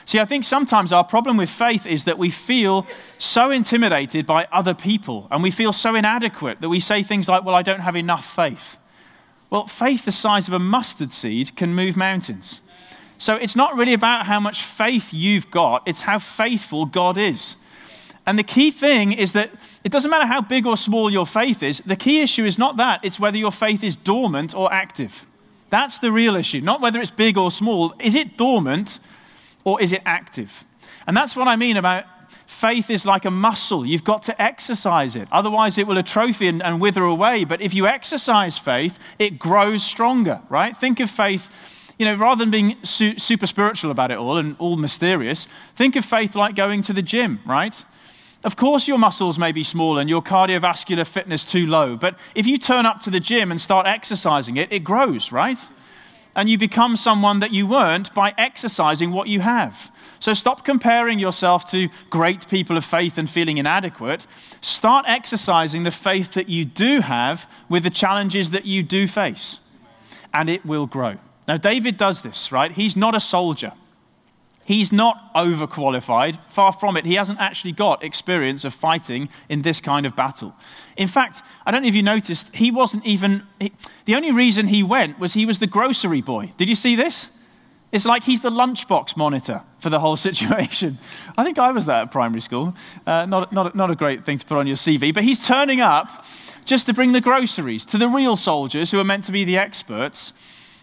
See, 0.04 0.20
I 0.20 0.24
think 0.24 0.44
sometimes 0.44 0.92
our 0.92 1.02
problem 1.02 1.36
with 1.36 1.50
faith 1.50 1.84
is 1.84 2.04
that 2.04 2.16
we 2.16 2.30
feel 2.30 2.86
so 3.18 3.50
intimidated 3.50 4.24
by 4.24 4.46
other 4.52 4.72
people 4.72 5.26
and 5.32 5.42
we 5.42 5.50
feel 5.50 5.72
so 5.72 5.96
inadequate 5.96 6.60
that 6.60 6.68
we 6.68 6.78
say 6.78 7.02
things 7.02 7.28
like, 7.28 7.44
Well, 7.44 7.56
I 7.56 7.62
don't 7.62 7.80
have 7.80 7.96
enough 7.96 8.24
faith. 8.24 8.76
Well, 9.50 9.66
faith 9.66 10.04
the 10.04 10.12
size 10.12 10.46
of 10.46 10.54
a 10.54 10.60
mustard 10.60 11.10
seed 11.10 11.56
can 11.56 11.74
move 11.74 11.96
mountains. 11.96 12.60
So 13.20 13.36
it's 13.36 13.54
not 13.54 13.76
really 13.76 13.92
about 13.92 14.24
how 14.24 14.40
much 14.40 14.62
faith 14.64 15.12
you've 15.12 15.50
got, 15.50 15.82
it's 15.86 16.00
how 16.00 16.18
faithful 16.18 16.86
God 16.86 17.18
is. 17.18 17.54
And 18.24 18.38
the 18.38 18.42
key 18.42 18.70
thing 18.70 19.12
is 19.12 19.32
that 19.32 19.50
it 19.84 19.92
doesn't 19.92 20.10
matter 20.10 20.24
how 20.24 20.40
big 20.40 20.66
or 20.66 20.74
small 20.74 21.10
your 21.10 21.26
faith 21.26 21.62
is, 21.62 21.80
the 21.84 21.96
key 21.96 22.22
issue 22.22 22.46
is 22.46 22.56
not 22.56 22.78
that, 22.78 23.04
it's 23.04 23.20
whether 23.20 23.36
your 23.36 23.52
faith 23.52 23.84
is 23.84 23.94
dormant 23.94 24.54
or 24.54 24.72
active. 24.72 25.26
That's 25.68 25.98
the 25.98 26.10
real 26.10 26.34
issue, 26.34 26.62
not 26.62 26.80
whether 26.80 26.98
it's 26.98 27.10
big 27.10 27.36
or 27.36 27.50
small. 27.50 27.92
Is 28.00 28.14
it 28.14 28.38
dormant 28.38 28.98
or 29.64 29.82
is 29.82 29.92
it 29.92 30.00
active? 30.06 30.64
And 31.06 31.14
that's 31.14 31.36
what 31.36 31.46
I 31.46 31.56
mean 31.56 31.76
about 31.76 32.04
faith 32.46 32.88
is 32.88 33.04
like 33.04 33.26
a 33.26 33.30
muscle. 33.30 33.84
You've 33.84 34.02
got 34.02 34.22
to 34.24 34.42
exercise 34.42 35.14
it. 35.14 35.28
Otherwise, 35.30 35.76
it 35.76 35.86
will 35.86 35.98
atrophy 35.98 36.48
and, 36.48 36.62
and 36.62 36.80
wither 36.80 37.04
away. 37.04 37.44
But 37.44 37.60
if 37.60 37.74
you 37.74 37.86
exercise 37.86 38.56
faith, 38.56 38.98
it 39.18 39.38
grows 39.38 39.82
stronger, 39.82 40.40
right? 40.48 40.74
Think 40.74 41.00
of 41.00 41.10
faith 41.10 41.50
you 42.00 42.06
know, 42.06 42.14
rather 42.14 42.42
than 42.42 42.50
being 42.50 42.78
su- 42.82 43.18
super 43.18 43.46
spiritual 43.46 43.90
about 43.90 44.10
it 44.10 44.16
all 44.16 44.38
and 44.38 44.56
all 44.58 44.78
mysterious, 44.78 45.46
think 45.74 45.96
of 45.96 46.04
faith 46.04 46.34
like 46.34 46.54
going 46.54 46.80
to 46.80 46.94
the 46.94 47.02
gym, 47.02 47.40
right? 47.44 47.84
Of 48.42 48.56
course, 48.56 48.88
your 48.88 48.96
muscles 48.96 49.38
may 49.38 49.52
be 49.52 49.62
small 49.62 49.98
and 49.98 50.08
your 50.08 50.22
cardiovascular 50.22 51.06
fitness 51.06 51.44
too 51.44 51.66
low, 51.66 51.96
but 51.96 52.18
if 52.34 52.46
you 52.46 52.56
turn 52.56 52.86
up 52.86 53.02
to 53.02 53.10
the 53.10 53.20
gym 53.20 53.50
and 53.50 53.60
start 53.60 53.86
exercising 53.86 54.56
it, 54.56 54.72
it 54.72 54.78
grows, 54.82 55.30
right? 55.30 55.58
And 56.34 56.48
you 56.48 56.56
become 56.56 56.96
someone 56.96 57.40
that 57.40 57.52
you 57.52 57.66
weren't 57.66 58.14
by 58.14 58.32
exercising 58.38 59.10
what 59.10 59.28
you 59.28 59.40
have. 59.40 59.92
So 60.20 60.32
stop 60.32 60.64
comparing 60.64 61.18
yourself 61.18 61.70
to 61.72 61.90
great 62.08 62.48
people 62.48 62.78
of 62.78 62.84
faith 62.86 63.18
and 63.18 63.28
feeling 63.28 63.58
inadequate. 63.58 64.26
Start 64.62 65.04
exercising 65.06 65.82
the 65.82 65.90
faith 65.90 66.32
that 66.32 66.48
you 66.48 66.64
do 66.64 67.02
have 67.02 67.46
with 67.68 67.82
the 67.82 67.90
challenges 67.90 68.52
that 68.52 68.64
you 68.64 68.82
do 68.82 69.06
face, 69.06 69.60
and 70.32 70.48
it 70.48 70.64
will 70.64 70.86
grow. 70.86 71.18
Now, 71.50 71.56
David 71.56 71.96
does 71.96 72.22
this, 72.22 72.52
right? 72.52 72.70
He's 72.70 72.96
not 72.96 73.16
a 73.16 73.18
soldier. 73.18 73.72
He's 74.64 74.92
not 74.92 75.34
overqualified. 75.34 76.36
Far 76.36 76.70
from 76.70 76.96
it. 76.96 77.04
He 77.04 77.14
hasn't 77.14 77.40
actually 77.40 77.72
got 77.72 78.04
experience 78.04 78.64
of 78.64 78.72
fighting 78.72 79.28
in 79.48 79.62
this 79.62 79.80
kind 79.80 80.06
of 80.06 80.14
battle. 80.14 80.54
In 80.96 81.08
fact, 81.08 81.42
I 81.66 81.72
don't 81.72 81.82
know 81.82 81.88
if 81.88 81.96
you 81.96 82.04
noticed, 82.04 82.54
he 82.54 82.70
wasn't 82.70 83.04
even. 83.04 83.42
He, 83.58 83.72
the 84.04 84.14
only 84.14 84.30
reason 84.30 84.68
he 84.68 84.84
went 84.84 85.18
was 85.18 85.34
he 85.34 85.44
was 85.44 85.58
the 85.58 85.66
grocery 85.66 86.20
boy. 86.20 86.52
Did 86.56 86.68
you 86.68 86.76
see 86.76 86.94
this? 86.94 87.36
It's 87.90 88.06
like 88.06 88.22
he's 88.22 88.42
the 88.42 88.50
lunchbox 88.50 89.16
monitor 89.16 89.62
for 89.80 89.90
the 89.90 89.98
whole 89.98 90.16
situation. 90.28 90.98
I 91.36 91.42
think 91.42 91.58
I 91.58 91.72
was 91.72 91.86
that 91.86 92.02
at 92.02 92.10
primary 92.12 92.42
school. 92.42 92.76
Uh, 93.04 93.26
not, 93.26 93.52
not, 93.52 93.74
not 93.74 93.90
a 93.90 93.96
great 93.96 94.24
thing 94.24 94.38
to 94.38 94.46
put 94.46 94.56
on 94.56 94.68
your 94.68 94.76
CV, 94.76 95.12
but 95.12 95.24
he's 95.24 95.44
turning 95.44 95.80
up 95.80 96.24
just 96.64 96.86
to 96.86 96.94
bring 96.94 97.10
the 97.10 97.20
groceries 97.20 97.84
to 97.86 97.98
the 97.98 98.06
real 98.06 98.36
soldiers 98.36 98.92
who 98.92 99.00
are 99.00 99.04
meant 99.04 99.24
to 99.24 99.32
be 99.32 99.42
the 99.42 99.58
experts. 99.58 100.32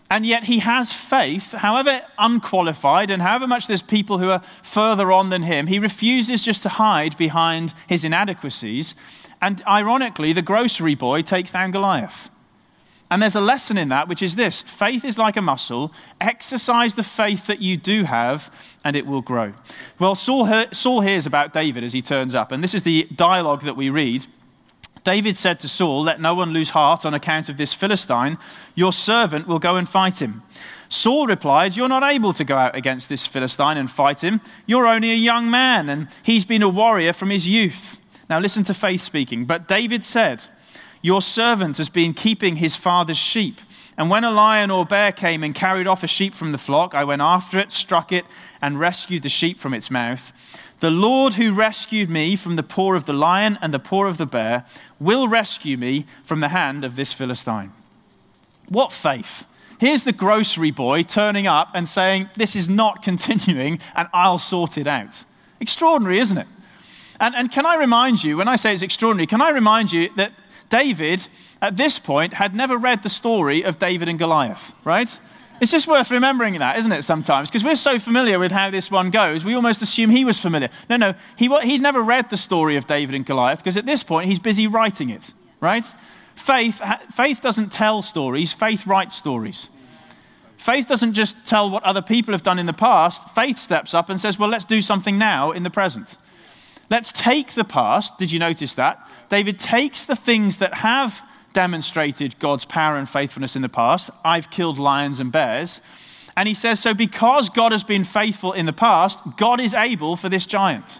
And 0.09 0.25
yet 0.25 0.45
he 0.45 0.59
has 0.59 0.93
faith, 0.93 1.51
however 1.51 2.01
unqualified, 2.17 3.09
and 3.09 3.21
however 3.21 3.45
much 3.45 3.67
there's 3.67 3.81
people 3.81 4.19
who 4.19 4.29
are 4.29 4.41
further 4.63 5.11
on 5.11 5.29
than 5.29 5.43
him, 5.43 5.67
he 5.67 5.79
refuses 5.79 6.43
just 6.43 6.63
to 6.63 6.69
hide 6.69 7.17
behind 7.17 7.73
his 7.87 8.05
inadequacies. 8.05 8.95
And 9.41 9.61
ironically, 9.67 10.31
the 10.31 10.41
grocery 10.41 10.95
boy 10.95 11.23
takes 11.23 11.51
down 11.51 11.71
Goliath. 11.71 12.29
And 13.09 13.21
there's 13.21 13.35
a 13.35 13.41
lesson 13.41 13.77
in 13.77 13.89
that, 13.89 14.07
which 14.07 14.21
is 14.21 14.35
this 14.35 14.61
faith 14.61 15.05
is 15.05 15.17
like 15.17 15.37
a 15.37 15.41
muscle. 15.41 15.93
Exercise 16.19 16.95
the 16.95 17.03
faith 17.03 17.47
that 17.47 17.61
you 17.61 17.77
do 17.77 18.03
have, 18.03 18.53
and 18.83 18.95
it 18.95 19.05
will 19.05 19.21
grow. 19.21 19.53
Well, 19.99 20.15
Saul, 20.15 20.45
hears 20.45 21.25
about 21.25 21.53
David 21.53 21.83
as 21.83 21.93
he 21.93 22.01
turns 22.01 22.35
up, 22.35 22.51
and 22.51 22.63
this 22.63 22.73
is 22.73 22.83
the 22.83 23.07
dialogue 23.15 23.63
that 23.63 23.77
we 23.77 23.89
read. 23.89 24.25
David 25.07 25.37
said 25.37 25.61
to 25.61 25.69
Saul, 25.69 26.03
Let 26.03 26.19
no 26.19 26.35
one 26.35 26.51
lose 26.51 26.71
heart 26.71 27.05
on 27.05 27.13
account 27.13 27.47
of 27.47 27.55
this 27.55 27.73
Philistine. 27.73 28.37
Your 28.75 28.91
servant 28.91 29.47
will 29.47 29.57
go 29.57 29.77
and 29.77 29.87
fight 29.87 30.21
him. 30.21 30.43
Saul 30.89 31.27
replied, 31.27 31.77
You're 31.77 31.87
not 31.87 32.03
able 32.03 32.33
to 32.33 32.43
go 32.43 32.57
out 32.57 32.75
against 32.75 33.07
this 33.07 33.25
Philistine 33.25 33.77
and 33.77 33.89
fight 33.89 34.21
him. 34.21 34.41
You're 34.65 34.85
only 34.85 35.11
a 35.11 35.15
young 35.15 35.49
man, 35.49 35.87
and 35.87 36.09
he's 36.23 36.43
been 36.43 36.61
a 36.61 36.67
warrior 36.67 37.13
from 37.13 37.29
his 37.29 37.47
youth. 37.47 38.01
Now 38.29 38.39
listen 38.39 38.65
to 38.65 38.73
faith 38.73 38.99
speaking. 38.99 39.45
But 39.45 39.69
David 39.69 40.03
said, 40.03 40.43
Your 41.01 41.21
servant 41.21 41.77
has 41.77 41.87
been 41.87 42.13
keeping 42.13 42.57
his 42.57 42.75
father's 42.75 43.17
sheep. 43.17 43.61
And 43.95 44.09
when 44.09 44.25
a 44.25 44.29
lion 44.29 44.69
or 44.69 44.85
bear 44.85 45.13
came 45.13 45.41
and 45.41 45.55
carried 45.55 45.87
off 45.87 46.03
a 46.03 46.07
sheep 46.07 46.33
from 46.33 46.51
the 46.51 46.57
flock, 46.57 46.93
I 46.93 47.05
went 47.05 47.21
after 47.21 47.57
it, 47.59 47.71
struck 47.71 48.11
it, 48.11 48.25
and 48.61 48.77
rescued 48.77 49.23
the 49.23 49.29
sheep 49.29 49.57
from 49.57 49.73
its 49.73 49.89
mouth. 49.89 50.33
The 50.79 50.91
Lord 50.91 51.33
who 51.33 51.53
rescued 51.53 52.09
me 52.09 52.35
from 52.35 52.55
the 52.55 52.63
paw 52.63 52.93
of 52.93 53.05
the 53.05 53.13
lion 53.13 53.57
and 53.61 53.73
the 53.73 53.79
paw 53.79 54.05
of 54.05 54.17
the 54.17 54.25
bear 54.25 54.65
will 54.99 55.27
rescue 55.27 55.77
me 55.77 56.05
from 56.23 56.39
the 56.39 56.49
hand 56.49 56.83
of 56.83 56.95
this 56.95 57.13
Philistine. 57.13 57.71
What 58.69 58.91
faith! 58.91 59.45
Here's 59.79 60.03
the 60.03 60.11
grocery 60.11 60.71
boy 60.71 61.03
turning 61.03 61.47
up 61.47 61.69
and 61.73 61.87
saying, 61.87 62.29
This 62.35 62.55
is 62.55 62.67
not 62.67 63.03
continuing 63.09 63.79
and 63.95 64.07
I'll 64.13 64.39
sort 64.39 64.77
it 64.77 64.87
out. 64.87 65.23
Extraordinary, 65.59 66.19
isn't 66.19 66.37
it? 66.37 66.47
And, 67.19 67.33
and 67.35 67.51
can 67.51 67.65
I 67.65 67.75
remind 67.75 68.23
you, 68.23 68.37
when 68.37 68.47
I 68.47 68.55
say 68.55 68.73
it's 68.73 68.83
extraordinary, 68.83 69.25
can 69.25 69.41
I 69.41 69.49
remind 69.49 69.91
you 69.91 70.09
that 70.17 70.33
David, 70.69 71.27
at 71.61 71.77
this 71.77 71.97
point, 71.97 72.33
had 72.33 72.53
never 72.53 72.77
read 72.77 73.01
the 73.01 73.09
story 73.09 73.63
of 73.63 73.79
David 73.79 74.07
and 74.07 74.19
Goliath, 74.19 74.73
right? 74.85 75.19
It's 75.59 75.71
just 75.71 75.87
worth 75.87 76.11
remembering 76.11 76.59
that, 76.59 76.77
isn't 76.77 76.91
it, 76.91 77.03
sometimes? 77.03 77.49
Because 77.49 77.63
we're 77.63 77.75
so 77.75 77.97
familiar 77.97 78.37
with 78.37 78.51
how 78.51 78.69
this 78.69 78.91
one 78.91 79.09
goes, 79.09 79.43
we 79.43 79.55
almost 79.55 79.81
assume 79.81 80.11
he 80.11 80.23
was 80.23 80.39
familiar. 80.39 80.69
No, 80.89 80.97
no, 80.97 81.15
he, 81.35 81.47
he'd 81.63 81.81
never 81.81 82.01
read 82.01 82.29
the 82.29 82.37
story 82.37 82.75
of 82.75 82.85
David 82.85 83.15
and 83.15 83.25
Goliath 83.25 83.59
because 83.59 83.77
at 83.77 83.85
this 83.85 84.03
point 84.03 84.27
he's 84.27 84.39
busy 84.39 84.67
writing 84.67 85.09
it, 85.09 85.33
right? 85.59 85.83
Faith, 86.35 86.81
faith 87.13 87.41
doesn't 87.41 87.71
tell 87.71 88.03
stories, 88.03 88.53
faith 88.53 88.85
writes 88.85 89.15
stories. 89.15 89.69
Faith 90.57 90.87
doesn't 90.87 91.13
just 91.13 91.45
tell 91.47 91.69
what 91.69 91.83
other 91.83 92.01
people 92.01 92.33
have 92.33 92.43
done 92.43 92.59
in 92.59 92.67
the 92.67 92.73
past, 92.73 93.27
faith 93.29 93.57
steps 93.57 93.93
up 93.93 94.09
and 94.09 94.19
says, 94.19 94.37
well, 94.37 94.49
let's 94.49 94.65
do 94.65 94.81
something 94.81 95.17
now 95.17 95.51
in 95.51 95.63
the 95.63 95.69
present. 95.69 96.17
Let's 96.89 97.11
take 97.11 97.53
the 97.53 97.63
past. 97.63 98.17
Did 98.17 98.31
you 98.31 98.39
notice 98.39 98.73
that? 98.75 98.99
David 99.29 99.59
takes 99.59 100.05
the 100.05 100.15
things 100.15 100.57
that 100.57 100.75
have 100.75 101.21
demonstrated 101.53 102.37
God's 102.39 102.65
power 102.65 102.97
and 102.97 103.09
faithfulness 103.09 103.55
in 103.55 103.61
the 103.61 103.69
past. 103.69 104.09
I've 104.23 104.49
killed 104.49 104.79
lions 104.79 105.19
and 105.19 105.31
bears. 105.31 105.81
And 106.35 106.47
he 106.47 106.53
says, 106.53 106.79
So 106.79 106.93
because 106.93 107.49
God 107.49 107.71
has 107.71 107.83
been 107.83 108.03
faithful 108.03 108.53
in 108.53 108.65
the 108.65 108.73
past, 108.73 109.19
God 109.37 109.59
is 109.59 109.73
able 109.73 110.15
for 110.15 110.29
this 110.29 110.45
giant. 110.45 110.99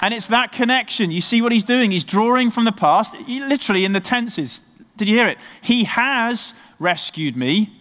And 0.00 0.12
it's 0.14 0.28
that 0.28 0.52
connection. 0.52 1.10
You 1.10 1.20
see 1.20 1.42
what 1.42 1.52
he's 1.52 1.64
doing? 1.64 1.90
He's 1.90 2.04
drawing 2.04 2.50
from 2.50 2.64
the 2.64 2.72
past, 2.72 3.14
literally 3.28 3.84
in 3.84 3.92
the 3.92 4.00
tenses. 4.00 4.60
Did 4.96 5.08
you 5.08 5.16
hear 5.16 5.28
it? 5.28 5.38
He 5.60 5.84
has 5.84 6.54
rescued 6.78 7.36
me. 7.36 7.72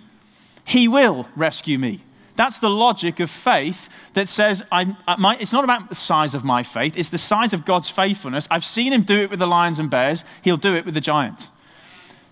He 0.65 0.87
will 0.87 1.27
rescue 1.35 1.77
me. 1.77 2.01
That's 2.35 2.59
the 2.59 2.69
logic 2.69 3.19
of 3.19 3.29
faith 3.29 3.89
that 4.13 4.27
says, 4.27 4.63
I'm, 4.71 4.97
uh, 5.07 5.15
my, 5.19 5.37
it's 5.39 5.53
not 5.53 5.63
about 5.63 5.89
the 5.89 5.95
size 5.95 6.33
of 6.33 6.43
my 6.43 6.63
faith, 6.63 6.97
it's 6.97 7.09
the 7.09 7.17
size 7.17 7.53
of 7.53 7.65
God's 7.65 7.89
faithfulness. 7.89 8.47
I've 8.49 8.65
seen 8.65 8.93
him 8.93 9.03
do 9.03 9.21
it 9.21 9.29
with 9.29 9.39
the 9.39 9.47
lions 9.47 9.79
and 9.79 9.89
bears, 9.89 10.23
he'll 10.43 10.57
do 10.57 10.75
it 10.75 10.85
with 10.85 10.93
the 10.93 11.01
giant. 11.01 11.51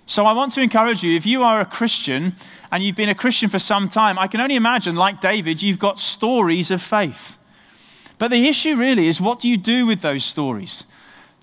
So 0.10 0.26
I 0.26 0.34
want 0.34 0.54
to 0.54 0.62
encourage 0.62 1.04
you 1.04 1.15
if 1.15 1.28
you 1.28 1.43
are 1.43 1.62
a 1.62 1.65
Christian 1.65 2.36
and 2.72 2.82
you've 2.82 2.95
been 2.95 3.10
a 3.10 3.15
Christian 3.15 3.48
for 3.48 3.60
some 3.60 3.88
time, 3.88 4.17
I 4.17 4.26
can 4.26 4.41
only 4.41 4.56
imagine, 4.56 4.95
like 4.95 5.22
David, 5.22 5.62
you've 5.62 5.78
got 5.78 6.00
stories 6.00 6.72
of 6.72 6.82
faith. 6.82 7.38
But 8.17 8.32
the 8.32 8.48
issue 8.48 8.76
really 8.76 9.08
is 9.08 9.22
what 9.22 9.39
do 9.39 9.48
you 9.48 9.56
do 9.56 9.86
with 9.86 10.02
those 10.02 10.26
stories? 10.26 10.84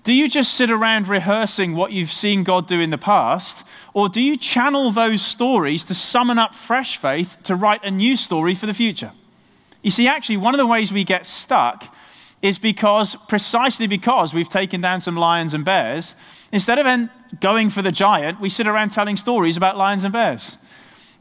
Do 0.03 0.11
you 0.11 0.27
just 0.27 0.53
sit 0.53 0.69
around 0.69 1.07
rehearsing 1.07 1.75
what 1.75 1.93
you've 1.93 2.11
seen 2.11 2.43
God 2.43 2.67
do 2.67 2.81
in 2.81 2.89
the 2.89 2.97
past? 2.97 3.65
Or 3.93 4.09
do 4.09 4.21
you 4.21 4.35
channel 4.35 4.91
those 4.91 5.21
stories 5.21 5.85
to 5.85 5.93
summon 5.93 6.37
up 6.37 6.53
fresh 6.53 6.97
faith 6.97 7.37
to 7.43 7.55
write 7.55 7.85
a 7.85 7.91
new 7.91 8.17
story 8.17 8.53
for 8.53 8.65
the 8.65 8.73
future? 8.73 9.13
You 9.81 9.91
see, 9.91 10.09
actually, 10.09 10.37
one 10.37 10.53
of 10.53 10.57
the 10.57 10.67
ways 10.67 10.91
we 10.91 11.05
get 11.05 11.25
stuck 11.25 11.95
is 12.41 12.59
because, 12.59 13.15
precisely 13.27 13.87
because 13.87 14.33
we've 14.33 14.49
taken 14.49 14.81
down 14.81 15.01
some 15.01 15.15
lions 15.15 15.53
and 15.53 15.65
bears, 15.65 16.15
instead 16.51 16.77
of 16.77 17.09
going 17.39 17.69
for 17.69 17.81
the 17.81 17.91
giant, 17.91 18.39
we 18.39 18.49
sit 18.49 18.67
around 18.67 18.91
telling 18.91 19.17
stories 19.17 19.57
about 19.57 19.77
lions 19.77 20.03
and 20.03 20.13
bears. 20.13 20.57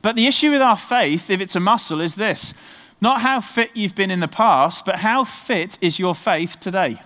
But 0.03 0.15
the 0.15 0.27
issue 0.27 0.51
with 0.51 0.63
our 0.63 0.77
faith, 0.77 1.31
if 1.31 1.41
it's 1.41 1.57
a 1.57 1.61
muscle, 1.61 2.01
is 2.01 2.15
this 2.15 2.55
not 3.01 3.21
how 3.21 3.41
fit 3.41 3.71
you've 3.75 3.95
been 3.95 4.11
in 4.11 4.21
the 4.21 4.29
past, 4.29 4.85
but 4.85 4.97
how 4.97 5.25
fit 5.25 5.79
is 5.81 5.99
your 5.99 6.15
faith 6.15 6.59
today? 6.61 7.01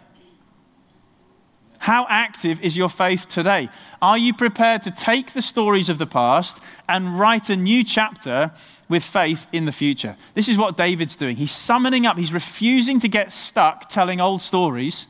How 1.80 2.06
active 2.10 2.60
is 2.62 2.76
your 2.76 2.90
faith 2.90 3.26
today? 3.26 3.70
Are 4.02 4.18
you 4.18 4.34
prepared 4.34 4.82
to 4.82 4.90
take 4.90 5.32
the 5.32 5.40
stories 5.40 5.88
of 5.88 5.96
the 5.96 6.06
past 6.06 6.60
and 6.86 7.18
write 7.18 7.48
a 7.48 7.56
new 7.56 7.82
chapter 7.82 8.50
with 8.90 9.02
faith 9.02 9.46
in 9.50 9.64
the 9.64 9.72
future? 9.72 10.16
This 10.34 10.46
is 10.46 10.58
what 10.58 10.76
David's 10.76 11.16
doing. 11.16 11.36
He's 11.36 11.52
summoning 11.52 12.04
up, 12.04 12.18
he's 12.18 12.34
refusing 12.34 13.00
to 13.00 13.08
get 13.08 13.32
stuck 13.32 13.88
telling 13.88 14.20
old 14.20 14.42
stories, 14.42 15.06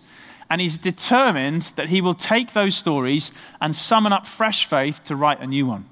and 0.49 0.61
he's 0.61 0.79
determined 0.79 1.63
that 1.75 1.89
he 1.89 2.01
will 2.01 2.15
take 2.15 2.53
those 2.53 2.77
stories 2.77 3.33
and 3.61 3.75
summon 3.75 4.13
up 4.13 4.25
fresh 4.25 4.65
faith 4.65 5.03
to 5.05 5.17
write 5.17 5.41
a 5.41 5.49
new 5.49 5.67
one. 5.67 5.90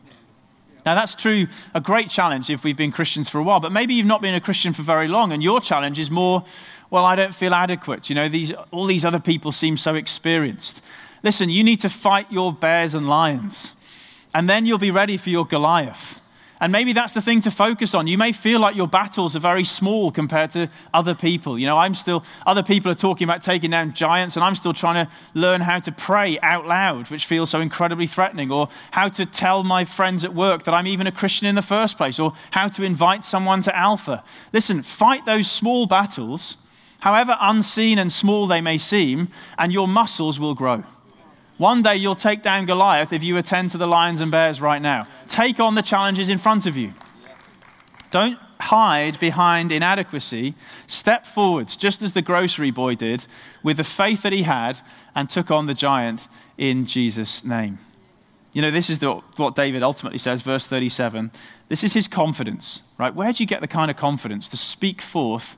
Now, 0.86 0.94
that's 0.94 1.14
true, 1.14 1.46
a 1.74 1.80
great 1.80 2.10
challenge 2.10 2.50
if 2.50 2.64
we've 2.64 2.76
been 2.76 2.92
Christians 2.92 3.28
for 3.28 3.38
a 3.38 3.42
while, 3.42 3.60
but 3.60 3.72
maybe 3.72 3.94
you've 3.94 4.06
not 4.06 4.22
been 4.22 4.34
a 4.34 4.40
Christian 4.40 4.72
for 4.72 4.82
very 4.82 5.08
long, 5.08 5.32
and 5.32 5.42
your 5.42 5.60
challenge 5.60 5.98
is 5.98 6.10
more 6.10 6.44
well, 6.90 7.04
I 7.04 7.16
don't 7.16 7.34
feel 7.34 7.52
adequate. 7.52 8.08
You 8.08 8.14
know, 8.14 8.28
these, 8.28 8.52
all 8.70 8.86
these 8.86 9.04
other 9.04 9.20
people 9.20 9.52
seem 9.52 9.76
so 9.76 9.94
experienced. 9.94 10.82
Listen, 11.22 11.50
you 11.50 11.62
need 11.62 11.80
to 11.80 11.88
fight 11.88 12.30
your 12.32 12.52
bears 12.52 12.94
and 12.94 13.08
lions, 13.08 13.72
and 14.34 14.48
then 14.48 14.64
you'll 14.64 14.78
be 14.78 14.90
ready 14.90 15.16
for 15.16 15.30
your 15.30 15.46
Goliath. 15.46 16.20
And 16.60 16.72
maybe 16.72 16.92
that's 16.92 17.12
the 17.12 17.22
thing 17.22 17.40
to 17.42 17.50
focus 17.50 17.94
on. 17.94 18.06
You 18.06 18.18
may 18.18 18.32
feel 18.32 18.60
like 18.60 18.74
your 18.74 18.88
battles 18.88 19.36
are 19.36 19.40
very 19.40 19.64
small 19.64 20.10
compared 20.10 20.50
to 20.52 20.68
other 20.92 21.14
people. 21.14 21.58
You 21.58 21.66
know, 21.66 21.78
I'm 21.78 21.94
still, 21.94 22.24
other 22.46 22.62
people 22.62 22.90
are 22.90 22.96
talking 22.96 23.24
about 23.24 23.42
taking 23.42 23.70
down 23.70 23.94
giants, 23.94 24.36
and 24.36 24.44
I'm 24.44 24.54
still 24.54 24.72
trying 24.72 25.06
to 25.06 25.12
learn 25.34 25.60
how 25.60 25.78
to 25.78 25.92
pray 25.92 26.38
out 26.40 26.66
loud, 26.66 27.10
which 27.10 27.26
feels 27.26 27.50
so 27.50 27.60
incredibly 27.60 28.06
threatening, 28.06 28.50
or 28.50 28.68
how 28.90 29.08
to 29.08 29.24
tell 29.24 29.62
my 29.64 29.84
friends 29.84 30.24
at 30.24 30.34
work 30.34 30.64
that 30.64 30.74
I'm 30.74 30.86
even 30.86 31.06
a 31.06 31.12
Christian 31.12 31.46
in 31.46 31.54
the 31.54 31.62
first 31.62 31.96
place, 31.96 32.18
or 32.18 32.32
how 32.50 32.68
to 32.68 32.82
invite 32.82 33.24
someone 33.24 33.62
to 33.62 33.76
Alpha. 33.76 34.24
Listen, 34.52 34.82
fight 34.82 35.26
those 35.26 35.50
small 35.50 35.86
battles 35.86 36.56
however 37.00 37.36
unseen 37.40 37.98
and 37.98 38.12
small 38.12 38.46
they 38.46 38.60
may 38.60 38.78
seem, 38.78 39.28
and 39.56 39.72
your 39.72 39.88
muscles 39.88 40.40
will 40.40 40.54
grow. 40.54 40.82
One 41.58 41.82
day 41.82 41.96
you'll 41.96 42.14
take 42.14 42.42
down 42.42 42.66
Goliath 42.66 43.12
if 43.12 43.24
you 43.24 43.36
attend 43.36 43.70
to 43.70 43.78
the 43.78 43.86
lions 43.86 44.20
and 44.20 44.30
bears 44.30 44.60
right 44.60 44.80
now. 44.80 45.08
Take 45.26 45.58
on 45.58 45.74
the 45.74 45.82
challenges 45.82 46.28
in 46.28 46.38
front 46.38 46.66
of 46.66 46.76
you. 46.76 46.94
Don't 48.12 48.38
hide 48.60 49.18
behind 49.18 49.72
inadequacy. 49.72 50.54
Step 50.86 51.26
forwards, 51.26 51.76
just 51.76 52.00
as 52.00 52.12
the 52.12 52.22
grocery 52.22 52.70
boy 52.70 52.94
did, 52.94 53.26
with 53.64 53.76
the 53.76 53.84
faith 53.84 54.22
that 54.22 54.32
he 54.32 54.44
had 54.44 54.80
and 55.16 55.28
took 55.28 55.50
on 55.50 55.66
the 55.66 55.74
giant 55.74 56.28
in 56.56 56.86
Jesus' 56.86 57.44
name. 57.44 57.78
You 58.52 58.62
know, 58.62 58.70
this 58.70 58.88
is 58.88 59.00
the, 59.00 59.14
what 59.36 59.56
David 59.56 59.82
ultimately 59.82 60.18
says, 60.18 60.42
verse 60.42 60.66
37. 60.66 61.32
This 61.68 61.82
is 61.82 61.92
his 61.92 62.06
confidence, 62.06 62.82
right? 62.98 63.14
Where 63.14 63.32
do 63.32 63.42
you 63.42 63.48
get 63.48 63.60
the 63.60 63.68
kind 63.68 63.90
of 63.90 63.96
confidence 63.96 64.48
to 64.48 64.56
speak 64.56 65.02
forth 65.02 65.56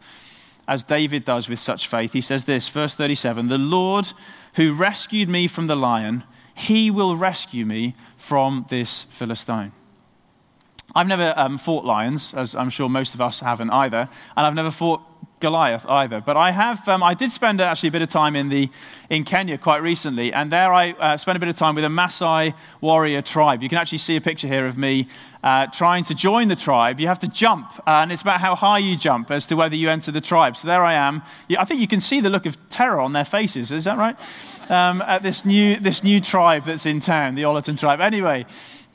as 0.70 0.84
David 0.84 1.24
does 1.24 1.48
with 1.48 1.58
such 1.58 1.88
faith. 1.88 2.12
He 2.12 2.20
says 2.20 2.44
this, 2.44 2.68
verse 2.68 2.94
37 2.94 3.48
The 3.48 3.58
Lord 3.58 4.12
who 4.54 4.74
rescued 4.74 5.28
me 5.28 5.46
from 5.46 5.66
the 5.66 5.76
lion, 5.76 6.24
he 6.54 6.90
will 6.90 7.16
rescue 7.16 7.64
me 7.64 7.94
from 8.16 8.66
this 8.68 9.04
Philistine. 9.04 9.72
I've 10.94 11.06
never 11.06 11.32
um, 11.36 11.56
fought 11.56 11.84
lions, 11.84 12.34
as 12.34 12.54
I'm 12.54 12.70
sure 12.70 12.88
most 12.88 13.14
of 13.14 13.20
us 13.20 13.40
haven't 13.40 13.70
either, 13.70 14.08
and 14.36 14.46
I've 14.46 14.54
never 14.54 14.70
fought 14.70 15.02
Goliath 15.40 15.86
either. 15.88 16.20
But 16.20 16.36
I 16.36 16.52
have, 16.52 16.86
um, 16.88 17.02
I 17.02 17.14
did 17.14 17.32
spend 17.32 17.60
actually 17.60 17.88
a 17.88 17.92
bit 17.92 18.02
of 18.02 18.10
time 18.10 18.36
in, 18.36 18.50
the, 18.50 18.70
in 19.08 19.24
Kenya 19.24 19.58
quite 19.58 19.82
recently, 19.82 20.32
and 20.32 20.52
there 20.52 20.72
I 20.72 20.92
uh, 20.92 21.16
spent 21.16 21.36
a 21.36 21.40
bit 21.40 21.48
of 21.48 21.56
time 21.56 21.74
with 21.74 21.84
a 21.84 21.88
Maasai 21.88 22.54
warrior 22.80 23.22
tribe. 23.22 23.62
You 23.62 23.68
can 23.68 23.78
actually 23.78 23.98
see 23.98 24.16
a 24.16 24.20
picture 24.20 24.46
here 24.46 24.66
of 24.66 24.78
me 24.78 25.08
uh, 25.42 25.66
trying 25.68 26.04
to 26.04 26.14
join 26.14 26.48
the 26.48 26.56
tribe. 26.56 27.00
You 27.00 27.08
have 27.08 27.18
to 27.20 27.28
jump, 27.28 27.72
uh, 27.80 28.02
and 28.02 28.12
it's 28.12 28.22
about 28.22 28.40
how 28.40 28.54
high 28.54 28.78
you 28.78 28.96
jump 28.96 29.30
as 29.30 29.46
to 29.46 29.56
whether 29.56 29.74
you 29.74 29.88
enter 29.88 30.12
the 30.12 30.20
tribe. 30.20 30.56
So 30.56 30.68
there 30.68 30.84
I 30.84 30.94
am. 30.94 31.22
I 31.58 31.64
think 31.64 31.80
you 31.80 31.88
can 31.88 32.00
see 32.00 32.20
the 32.20 32.30
look 32.30 32.46
of 32.46 32.56
terror 32.68 33.00
on 33.00 33.14
their 33.14 33.24
faces. 33.24 33.72
Is 33.72 33.84
that 33.84 33.96
right? 33.98 34.16
Um, 34.70 35.02
at 35.02 35.22
this 35.22 35.44
new, 35.44 35.76
this 35.80 36.04
new 36.04 36.20
tribe 36.20 36.64
that's 36.64 36.86
in 36.86 37.00
town, 37.00 37.34
the 37.34 37.42
Ollerton 37.42 37.78
tribe. 37.78 38.00
Anyway, 38.00 38.46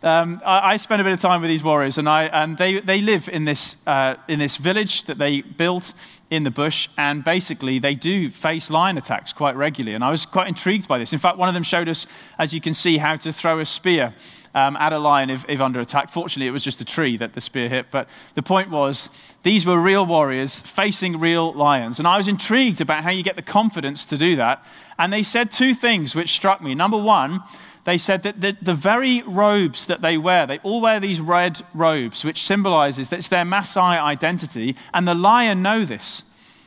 um, 0.05 0.39
I, 0.45 0.73
I, 0.73 0.77
spent 0.77 1.01
a 1.01 1.03
bit 1.03 1.13
of 1.13 1.19
time 1.19 1.41
with 1.41 1.49
these 1.49 1.63
warriors, 1.63 1.97
and, 1.97 2.07
I, 2.07 2.25
and 2.25 2.57
they, 2.57 2.79
they 2.79 3.01
live 3.01 3.27
in 3.27 3.45
this, 3.45 3.77
uh, 3.87 4.15
in 4.27 4.37
this 4.37 4.57
village 4.57 5.03
that 5.05 5.17
they 5.17 5.41
built 5.41 5.93
in 6.29 6.43
the 6.43 6.51
bush, 6.51 6.89
and 6.97 7.23
basically 7.23 7.77
they 7.79 7.93
do 7.93 8.29
face 8.29 8.69
lion 8.69 8.97
attacks 8.97 9.31
quite 9.31 9.55
regularly. 9.55 9.93
And 9.93 10.03
I 10.03 10.09
was 10.09 10.25
quite 10.25 10.47
intrigued 10.47 10.87
by 10.87 10.97
this. 10.97 11.13
In 11.13 11.19
fact, 11.19 11.37
one 11.37 11.47
of 11.47 11.53
them 11.53 11.63
showed 11.63 11.87
us, 11.87 12.07
as 12.39 12.53
you 12.53 12.61
can 12.61 12.73
see, 12.73 12.97
how 12.97 13.15
to 13.17 13.31
throw 13.31 13.59
a 13.59 13.65
spear 13.65 14.13
um, 14.55 14.75
at 14.77 14.93
a 14.93 14.97
lion 14.97 15.29
if, 15.29 15.45
if 15.47 15.61
under 15.61 15.79
attack. 15.79 16.09
Fortunately, 16.09 16.47
it 16.47 16.51
was 16.51 16.63
just 16.63 16.81
a 16.81 16.85
tree 16.85 17.17
that 17.17 17.33
the 17.33 17.41
spear 17.41 17.69
hit. 17.69 17.91
But 17.91 18.09
the 18.33 18.41
point 18.41 18.71
was, 18.71 19.09
these 19.43 19.65
were 19.65 19.77
real 19.77 20.05
warriors 20.05 20.61
facing 20.61 21.19
real 21.19 21.53
lions. 21.53 21.99
And 21.99 22.07
I 22.07 22.17
was 22.17 22.27
intrigued 22.27 22.81
about 22.81 23.03
how 23.03 23.11
you 23.11 23.21
get 23.21 23.35
the 23.35 23.41
confidence 23.41 24.05
to 24.05 24.17
do 24.17 24.35
that. 24.37 24.65
And 24.97 25.13
they 25.13 25.23
said 25.23 25.51
two 25.51 25.73
things 25.75 26.15
which 26.15 26.31
struck 26.31 26.61
me. 26.61 26.73
Number 26.73 26.97
one, 26.97 27.43
they 27.85 27.97
said 27.97 28.23
that 28.23 28.41
the, 28.41 28.57
the, 28.61 28.73
very 28.73 29.21
robes 29.27 29.85
that 29.85 30.01
they 30.01 30.17
wear, 30.17 30.45
they 30.45 30.57
all 30.59 30.81
wear 30.81 30.99
these 30.99 31.21
red 31.21 31.61
robes, 31.73 32.25
which 32.25 32.43
symbolizes 32.43 33.09
that 33.09 33.19
it's 33.19 33.27
their 33.27 33.45
Maasai 33.45 34.01
identity, 34.01 34.75
and 34.93 35.07
the 35.07 35.15
lion 35.15 35.61
know 35.61 35.85
this. 35.85 36.23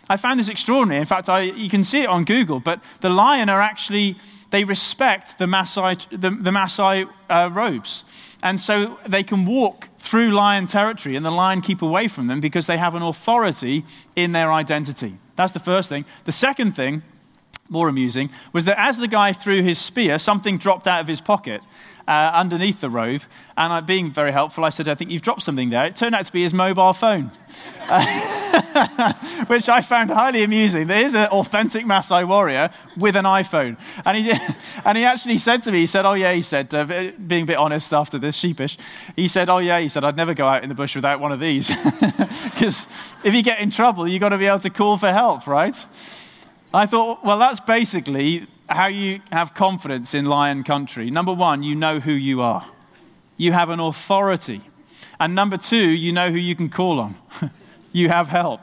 I 0.08 0.16
found 0.16 0.40
this 0.40 0.48
extraordinary. 0.48 1.00
In 1.00 1.06
fact, 1.06 1.28
I, 1.28 1.42
you 1.42 1.68
can 1.68 1.84
see 1.84 2.02
it 2.02 2.08
on 2.08 2.24
Google, 2.24 2.60
but 2.60 2.82
the 3.00 3.10
lion 3.10 3.48
are 3.48 3.60
actually, 3.60 4.16
they 4.50 4.64
respect 4.64 5.38
the 5.38 5.46
Maasai, 5.46 6.08
the, 6.10 6.30
the 6.30 6.50
Maasai 6.50 7.08
uh, 7.28 7.50
robes. 7.52 8.04
And 8.42 8.60
so 8.60 8.98
they 9.06 9.24
can 9.24 9.44
walk 9.44 9.88
through 9.98 10.30
lion 10.30 10.68
territory 10.68 11.16
and 11.16 11.26
the 11.26 11.30
lion 11.30 11.60
keep 11.60 11.82
away 11.82 12.06
from 12.06 12.28
them 12.28 12.40
because 12.40 12.66
they 12.66 12.78
have 12.78 12.94
an 12.94 13.02
authority 13.02 13.84
in 14.14 14.32
their 14.32 14.52
identity. 14.52 15.18
That's 15.34 15.52
the 15.52 15.60
first 15.60 15.88
thing. 15.88 16.04
The 16.24 16.32
second 16.32 16.76
thing 16.76 17.02
more 17.68 17.88
amusing, 17.88 18.30
was 18.52 18.64
that 18.64 18.78
as 18.78 18.98
the 18.98 19.08
guy 19.08 19.32
threw 19.32 19.62
his 19.62 19.78
spear, 19.78 20.18
something 20.18 20.58
dropped 20.58 20.86
out 20.86 21.00
of 21.00 21.08
his 21.08 21.20
pocket 21.20 21.62
uh, 22.08 22.30
underneath 22.32 22.80
the 22.80 22.88
robe. 22.88 23.22
And 23.56 23.72
I, 23.72 23.80
being 23.80 24.10
very 24.10 24.32
helpful, 24.32 24.64
I 24.64 24.70
said, 24.70 24.88
I 24.88 24.94
think 24.94 25.10
you've 25.10 25.22
dropped 25.22 25.42
something 25.42 25.68
there. 25.68 25.84
It 25.84 25.94
turned 25.94 26.14
out 26.14 26.24
to 26.24 26.32
be 26.32 26.42
his 26.42 26.54
mobile 26.54 26.94
phone, 26.94 27.30
uh, 27.82 29.12
which 29.46 29.68
I 29.68 29.82
found 29.82 30.10
highly 30.10 30.42
amusing. 30.42 30.86
There 30.86 31.04
is 31.04 31.14
an 31.14 31.26
authentic 31.26 31.84
Maasai 31.84 32.26
warrior 32.26 32.70
with 32.96 33.14
an 33.14 33.26
iPhone. 33.26 33.76
And 34.06 34.16
he, 34.16 34.32
and 34.84 34.96
he 34.96 35.04
actually 35.04 35.36
said 35.36 35.62
to 35.64 35.72
me, 35.72 35.80
he 35.80 35.86
said, 35.86 36.06
Oh, 36.06 36.14
yeah, 36.14 36.32
he 36.32 36.42
said, 36.42 36.74
uh, 36.74 37.12
being 37.26 37.42
a 37.42 37.46
bit 37.46 37.58
honest 37.58 37.92
after 37.92 38.18
this, 38.18 38.36
sheepish, 38.36 38.78
he 39.14 39.28
said, 39.28 39.50
Oh, 39.50 39.58
yeah, 39.58 39.78
he 39.78 39.90
said, 39.90 40.02
I'd 40.02 40.16
never 40.16 40.32
go 40.32 40.46
out 40.46 40.62
in 40.62 40.70
the 40.70 40.74
bush 40.74 40.96
without 40.96 41.20
one 41.20 41.30
of 41.30 41.40
these. 41.40 41.70
Because 42.58 42.86
if 43.22 43.34
you 43.34 43.42
get 43.42 43.60
in 43.60 43.70
trouble, 43.70 44.08
you've 44.08 44.20
got 44.20 44.30
to 44.30 44.38
be 44.38 44.46
able 44.46 44.58
to 44.58 44.70
call 44.70 44.98
for 44.98 45.12
help, 45.12 45.46
right? 45.46 45.76
I 46.72 46.86
thought, 46.86 47.24
well, 47.24 47.38
that's 47.38 47.60
basically 47.60 48.46
how 48.68 48.88
you 48.88 49.20
have 49.32 49.54
confidence 49.54 50.12
in 50.12 50.26
lion 50.26 50.64
country. 50.64 51.10
Number 51.10 51.32
one, 51.32 51.62
you 51.62 51.74
know 51.74 52.00
who 52.00 52.12
you 52.12 52.42
are, 52.42 52.66
you 53.36 53.52
have 53.52 53.70
an 53.70 53.80
authority. 53.80 54.60
And 55.20 55.34
number 55.34 55.56
two, 55.56 55.88
you 55.88 56.12
know 56.12 56.30
who 56.30 56.36
you 56.36 56.54
can 56.54 56.68
call 56.68 57.00
on. 57.00 57.16
you 57.92 58.08
have 58.08 58.28
help. 58.28 58.60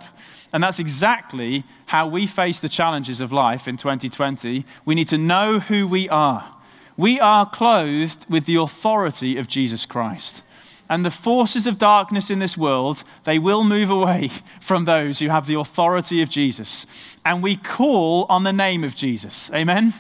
And 0.54 0.64
that's 0.64 0.80
exactly 0.80 1.66
how 1.88 2.08
we 2.08 2.26
face 2.28 2.60
the 2.60 2.70
challenges 2.70 3.20
of 3.20 3.34
life 3.34 3.68
in 3.68 3.76
2020. 3.76 4.64
We 4.86 4.96
need 4.96 5.10
to 5.10 5.18
know 5.18 5.60
who 5.60 5.86
we 5.86 6.08
are. 6.08 6.56
We 6.96 7.20
are 7.20 7.50
clothed 7.50 8.26
with 8.30 8.46
the 8.46 8.56
authority 8.56 9.38
of 9.38 9.50
Jesus 9.50 9.86
Christ. 9.86 10.44
And 10.90 11.04
the 11.04 11.12
forces 11.12 11.66
of 11.66 11.80
darkness 11.80 12.30
in 12.30 12.40
this 12.40 12.58
world, 12.58 13.04
they 13.24 13.40
will 13.40 13.64
move 13.64 13.90
away 13.90 14.30
from 14.60 14.86
those 14.86 15.20
who 15.20 15.30
have 15.30 15.48
the 15.48 15.56
authority 15.56 16.22
of 16.22 16.30
Jesus. 16.30 16.86
And 17.26 17.42
we 17.42 17.56
call 17.56 18.26
on 18.30 18.44
the 18.44 18.54
name 18.54 18.84
of 18.84 18.96
Jesus. 18.96 19.50
Amen? 19.54 19.94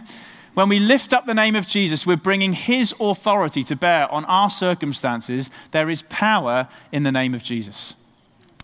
When 0.53 0.69
we 0.69 0.79
lift 0.79 1.11
up 1.11 1.25
the 1.25 1.33
name 1.33 1.55
of 1.55 1.67
Jesus, 1.67 2.05
we're 2.05 2.15
bringing 2.15 2.53
his 2.53 2.93
authority 2.99 3.63
to 3.63 3.75
bear 3.75 4.09
on 4.11 4.25
our 4.25 4.49
circumstances. 4.49 5.49
There 5.71 5.89
is 5.89 6.03
power 6.03 6.69
in 6.91 7.03
the 7.03 7.11
name 7.11 7.33
of 7.33 7.43
Jesus. 7.43 7.95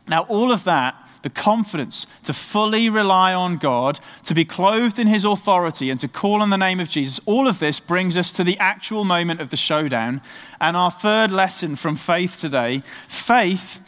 Now, 0.07 0.21
all 0.23 0.51
of 0.51 0.63
that 0.63 0.95
the 1.21 1.29
confidence 1.29 2.07
to 2.23 2.33
fully 2.33 2.89
rely 2.89 3.33
on 3.33 3.57
God, 3.57 3.99
to 4.25 4.33
be 4.33 4.45
clothed 4.45 4.99
in 4.99 5.07
his 5.07 5.25
authority, 5.25 5.89
and 5.89 5.99
to 5.99 6.07
call 6.07 6.41
on 6.41 6.49
the 6.49 6.57
name 6.57 6.79
of 6.79 6.89
Jesus, 6.89 7.19
all 7.25 7.47
of 7.47 7.59
this 7.59 7.79
brings 7.79 8.17
us 8.17 8.31
to 8.33 8.43
the 8.43 8.57
actual 8.57 9.03
moment 9.03 9.39
of 9.39 9.49
the 9.49 9.57
showdown. 9.57 10.21
And 10.59 10.75
our 10.75 10.91
third 10.91 11.31
lesson 11.31 11.75
from 11.75 11.95
faith 11.95 12.39
today 12.39 12.81
faith, 13.07 13.79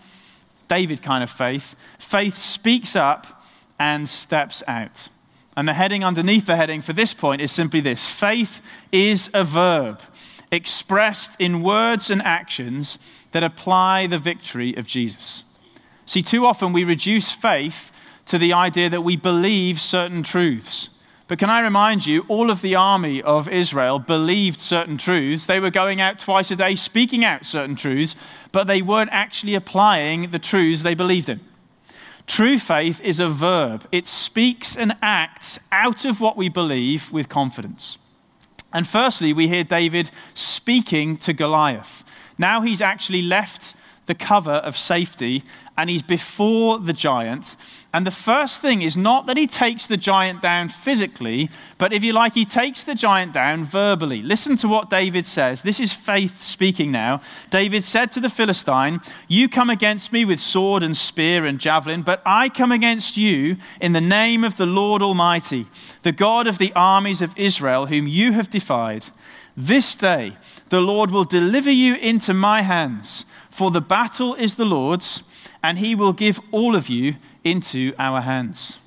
David 0.68 1.02
kind 1.02 1.24
of 1.24 1.30
faith, 1.30 1.76
faith 1.98 2.38
speaks 2.38 2.96
up 2.96 3.44
and 3.80 4.08
steps 4.08 4.64
out. 4.68 5.10
And 5.56 5.68
the 5.68 5.74
heading 5.74 6.04
underneath 6.04 6.46
the 6.46 6.56
heading 6.56 6.82
for 6.82 6.94
this 6.94 7.14
point 7.14 7.42
is 7.42 7.52
simply 7.52 7.80
this 7.80 8.08
faith 8.08 8.62
is 8.92 9.30
a 9.34 9.44
verb 9.44 10.02
expressed 10.52 11.40
in 11.40 11.64
words 11.64 12.10
and 12.10 12.22
actions 12.22 12.98
that 13.32 13.44
apply 13.44 14.08
the 14.08 14.20
victory 14.20 14.76
of 14.76 14.88
Jesus. 14.88 15.44
See, 16.06 16.22
too 16.22 16.46
often 16.46 16.74
we 16.74 16.84
reduce 16.84 17.32
faith 17.32 17.92
to 18.26 18.38
the 18.38 18.54
idea 18.54 18.90
that 18.90 19.02
we 19.02 19.16
believe 19.16 19.80
certain 19.80 20.24
truths. 20.24 20.90
But 21.28 21.40
can 21.40 21.50
I 21.50 21.62
remind 21.62 22.06
you, 22.06 22.26
all 22.28 22.52
of 22.52 22.62
the 22.62 22.76
army 22.76 23.22
of 23.22 23.48
Israel 23.48 23.98
believed 23.98 24.60
certain 24.60 24.98
truths. 24.98 25.46
They 25.46 25.60
were 25.60 25.72
going 25.72 26.02
out 26.02 26.20
twice 26.20 26.52
a 26.52 26.56
day 26.56 26.76
speaking 26.76 27.24
out 27.24 27.46
certain 27.46 27.76
truths, 27.76 28.16
but 28.52 28.68
they 28.68 28.82
weren't 28.82 29.10
actually 29.12 29.56
applying 29.56 30.32
the 30.32 30.40
truths 30.40 30.84
they 30.84 30.96
believed 30.96 31.30
in. 31.30 31.40
True 32.28 32.60
faith 32.60 33.02
is 33.02 33.20
a 33.20 33.30
verb, 33.30 33.86
it 33.92 34.08
speaks 34.08 34.78
and 34.78 34.96
acts 35.02 35.60
out 35.72 36.06
of 36.06 36.22
what 36.22 36.38
we 36.38 36.50
believe 36.50 37.12
with 37.12 37.30
confidence. 37.30 37.98
And 38.72 38.88
firstly, 38.88 39.34
we 39.34 39.48
hear 39.48 39.64
David 39.64 40.10
speaking 40.34 41.18
to 41.18 41.34
Goliath. 41.34 42.04
Now 42.38 42.62
he's 42.62 42.82
actually 42.82 43.22
left 43.22 43.76
the 44.06 44.16
cover 44.16 44.52
of 44.52 44.78
safety 44.78 45.44
and 45.78 45.90
he's 45.90 46.04
before 46.04 46.78
the 46.78 46.94
giant. 46.94 47.56
And 47.94 48.06
the 48.06 48.12
first 48.12 48.62
thing 48.62 48.82
is 48.82 48.96
not 48.96 49.26
that 49.26 49.38
he 49.38 49.48
takes 49.48 49.88
the 49.88 49.98
giant 49.98 50.42
down 50.42 50.68
physically, 50.68 51.50
but 51.78 51.94
if 51.94 52.04
you 52.04 52.14
like, 52.14 52.36
he 52.36 52.46
takes 52.46 52.84
the 52.84 52.96
giant 52.96 53.34
down 53.34 53.64
verbally. 53.64 54.22
Listen 54.22 54.56
to 54.58 54.68
what 54.68 54.90
David 54.90 55.26
says. 55.26 55.62
This 55.62 55.80
is 55.80 55.94
faith 55.94 56.42
speaking 56.42 56.92
now. 56.92 57.22
David 57.50 57.84
said 57.84 58.12
to 58.12 58.20
the 58.20 58.30
Philistine, 58.30 59.02
You 59.28 59.50
come 59.50 59.70
against 59.70 60.14
me 60.14 60.26
with 60.26 60.40
sword 60.40 60.84
and 60.84 60.96
spear 60.96 61.46
and 61.46 61.60
javelin, 61.60 62.04
but 62.04 62.22
I 62.26 62.50
come 62.50 62.72
against 62.72 63.18
you 63.18 63.58
in 63.82 63.94
the 63.94 64.02
name 64.02 64.44
of 64.44 64.58
the 64.58 64.68
Lord 64.68 65.02
Almighty, 65.02 65.66
the 66.04 66.12
God 66.12 66.46
of 66.46 66.60
the 66.60 66.74
armies 66.76 67.22
of 67.22 67.38
Israel, 67.38 67.88
whom 67.88 68.08
you 68.08 68.34
have 68.34 68.50
defied. 68.50 69.06
This 69.56 69.96
day 69.96 70.36
the 70.70 70.82
Lord 70.82 71.12
will 71.12 71.24
deliver 71.24 71.72
you 71.72 71.96
into 71.96 72.34
my 72.34 72.64
hands, 72.64 73.26
for 73.54 73.70
the 73.70 73.82
battle 73.82 74.34
is 74.34 74.56
the 74.56 74.66
Lord's 74.66 75.22
and 75.62 75.78
he 75.78 75.94
will 75.94 76.12
give 76.12 76.40
all 76.52 76.76
of 76.76 76.90
you 76.90 77.16
into 77.44 77.94
our 78.00 78.22
hands. 78.22 78.80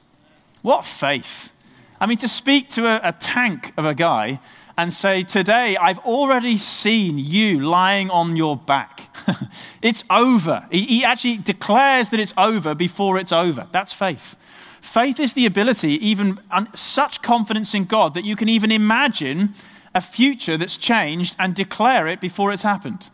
What 0.62 0.84
faith! 0.84 1.52
I 2.00 2.06
mean, 2.06 2.18
to 2.18 2.28
speak 2.28 2.68
to 2.70 2.86
a, 2.86 3.00
a, 3.08 3.12
tank 3.12 3.72
of 3.76 3.84
a 3.84 3.94
guy 3.94 4.40
and 4.76 4.92
say, 4.92 5.22
Today, 5.22 5.76
I've 5.76 6.00
already 6.00 6.58
seen 6.58 7.16
you 7.16 7.60
lying 7.60 8.10
on 8.10 8.34
your 8.34 8.56
back. 8.56 9.08
it's 9.82 10.02
over. 10.10 10.66
He, 10.72 10.82
he 10.82 11.04
actually 11.04 11.38
declares 11.38 12.10
that 12.10 12.18
it's 12.18 12.34
over 12.36 12.74
before 12.74 13.18
it's 13.18 13.32
over. 13.32 13.68
That's 13.70 13.92
faith. 13.92 14.34
Faith 14.80 15.20
is 15.20 15.32
the 15.32 15.46
ability, 15.46 15.92
even 16.04 16.40
such 16.74 17.22
confidence 17.22 17.72
in 17.72 17.84
God, 17.84 18.14
that 18.14 18.24
you 18.24 18.34
can 18.34 18.48
even 18.48 18.72
imagine 18.72 19.54
a 19.94 20.00
future 20.00 20.56
that's 20.56 20.76
changed 20.76 21.36
and 21.38 21.54
declare 21.54 22.08
it 22.08 22.20
before 22.20 22.52
it's 22.52 22.64
happened. 22.64 23.10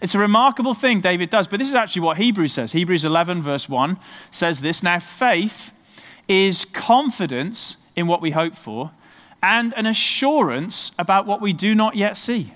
It's 0.00 0.14
a 0.14 0.18
remarkable 0.18 0.74
thing 0.74 1.00
David 1.00 1.30
does, 1.30 1.46
but 1.46 1.58
this 1.58 1.68
is 1.68 1.74
actually 1.74 2.02
what 2.02 2.16
Hebrews 2.16 2.52
says. 2.52 2.72
Hebrews 2.72 3.04
11, 3.04 3.42
verse 3.42 3.68
1 3.68 3.98
says 4.30 4.60
this 4.60 4.82
Now, 4.82 4.98
faith 4.98 5.72
is 6.28 6.64
confidence 6.64 7.76
in 7.96 8.06
what 8.06 8.22
we 8.22 8.30
hope 8.30 8.54
for 8.54 8.92
and 9.42 9.74
an 9.76 9.86
assurance 9.86 10.92
about 10.98 11.26
what 11.26 11.40
we 11.40 11.52
do 11.52 11.74
not 11.74 11.96
yet 11.96 12.16
see. 12.16 12.52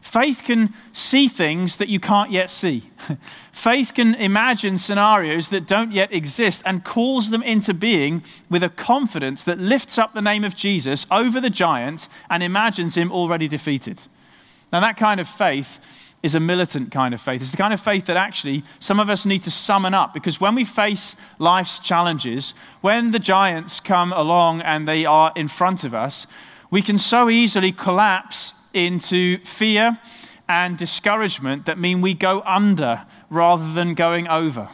Faith 0.00 0.42
can 0.44 0.74
see 0.92 1.28
things 1.28 1.78
that 1.78 1.88
you 1.88 1.98
can't 1.98 2.30
yet 2.30 2.50
see. 2.50 2.90
Faith 3.52 3.94
can 3.94 4.14
imagine 4.16 4.76
scenarios 4.76 5.48
that 5.48 5.66
don't 5.66 5.92
yet 5.92 6.12
exist 6.12 6.62
and 6.66 6.84
calls 6.84 7.30
them 7.30 7.42
into 7.42 7.72
being 7.72 8.22
with 8.50 8.62
a 8.62 8.68
confidence 8.68 9.42
that 9.44 9.58
lifts 9.58 9.96
up 9.96 10.12
the 10.12 10.20
name 10.20 10.44
of 10.44 10.54
Jesus 10.54 11.06
over 11.10 11.40
the 11.40 11.48
giant 11.48 12.06
and 12.28 12.42
imagines 12.42 12.96
him 12.96 13.10
already 13.10 13.48
defeated. 13.48 14.06
Now, 14.70 14.80
that 14.80 14.98
kind 14.98 15.20
of 15.20 15.28
faith 15.28 15.80
is 16.24 16.34
a 16.34 16.40
militant 16.40 16.90
kind 16.90 17.12
of 17.12 17.20
faith. 17.20 17.42
It's 17.42 17.50
the 17.50 17.58
kind 17.58 17.74
of 17.74 17.80
faith 17.82 18.06
that 18.06 18.16
actually 18.16 18.64
some 18.78 18.98
of 18.98 19.10
us 19.10 19.26
need 19.26 19.42
to 19.42 19.50
summon 19.50 19.92
up 19.92 20.14
because 20.14 20.40
when 20.40 20.54
we 20.54 20.64
face 20.64 21.16
life's 21.38 21.78
challenges, 21.78 22.54
when 22.80 23.10
the 23.10 23.18
giants 23.18 23.78
come 23.78 24.10
along 24.10 24.62
and 24.62 24.88
they 24.88 25.04
are 25.04 25.34
in 25.36 25.48
front 25.48 25.84
of 25.84 25.92
us, 25.92 26.26
we 26.70 26.80
can 26.80 26.96
so 26.96 27.28
easily 27.28 27.72
collapse 27.72 28.54
into 28.72 29.36
fear 29.40 29.98
and 30.48 30.78
discouragement 30.78 31.66
that 31.66 31.78
mean 31.78 32.00
we 32.00 32.14
go 32.14 32.40
under 32.46 33.04
rather 33.28 33.70
than 33.74 33.92
going 33.92 34.26
over. 34.26 34.70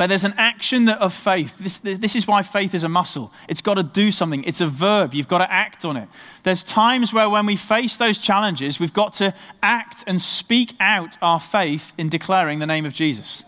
But 0.00 0.06
there's 0.06 0.24
an 0.24 0.32
action 0.38 0.88
of 0.88 1.12
faith. 1.12 1.58
This, 1.58 1.76
this 1.76 2.16
is 2.16 2.26
why 2.26 2.40
faith 2.40 2.74
is 2.74 2.84
a 2.84 2.88
muscle. 2.88 3.34
It's 3.50 3.60
got 3.60 3.74
to 3.74 3.82
do 3.82 4.10
something, 4.10 4.42
it's 4.44 4.62
a 4.62 4.66
verb. 4.66 5.12
You've 5.12 5.28
got 5.28 5.38
to 5.38 5.52
act 5.52 5.84
on 5.84 5.98
it. 5.98 6.08
There's 6.42 6.64
times 6.64 7.12
where, 7.12 7.28
when 7.28 7.44
we 7.44 7.54
face 7.54 7.98
those 7.98 8.18
challenges, 8.18 8.80
we've 8.80 8.94
got 8.94 9.12
to 9.14 9.34
act 9.62 10.02
and 10.06 10.18
speak 10.18 10.72
out 10.80 11.18
our 11.20 11.38
faith 11.38 11.92
in 11.98 12.08
declaring 12.08 12.60
the 12.60 12.66
name 12.66 12.86
of 12.86 12.94
Jesus. 12.94 13.44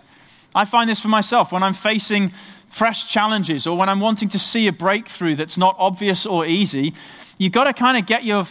I 0.55 0.65
find 0.65 0.89
this 0.89 1.01
for 1.01 1.09
myself 1.09 1.53
when 1.53 1.63
I'm 1.63 1.75
facing 1.75 2.33
fresh 2.73 3.07
challenges 3.07 3.67
or 3.67 3.77
when 3.77 3.89
I'm 3.89 4.01
wanting 4.01 4.29
to 4.31 4.39
see 4.39 4.67
a 4.67 4.73
breakthrough 4.73 5.35
that's 5.35 5.59
not 5.59 5.77
obvious 5.79 6.25
or 6.25 6.47
easy. 6.47 6.95
You've 7.39 7.53
got 7.53 7.65
to 7.65 7.73
kind 7.73 7.99
of 7.99 8.07
get 8.07 8.25
your, 8.25 8.45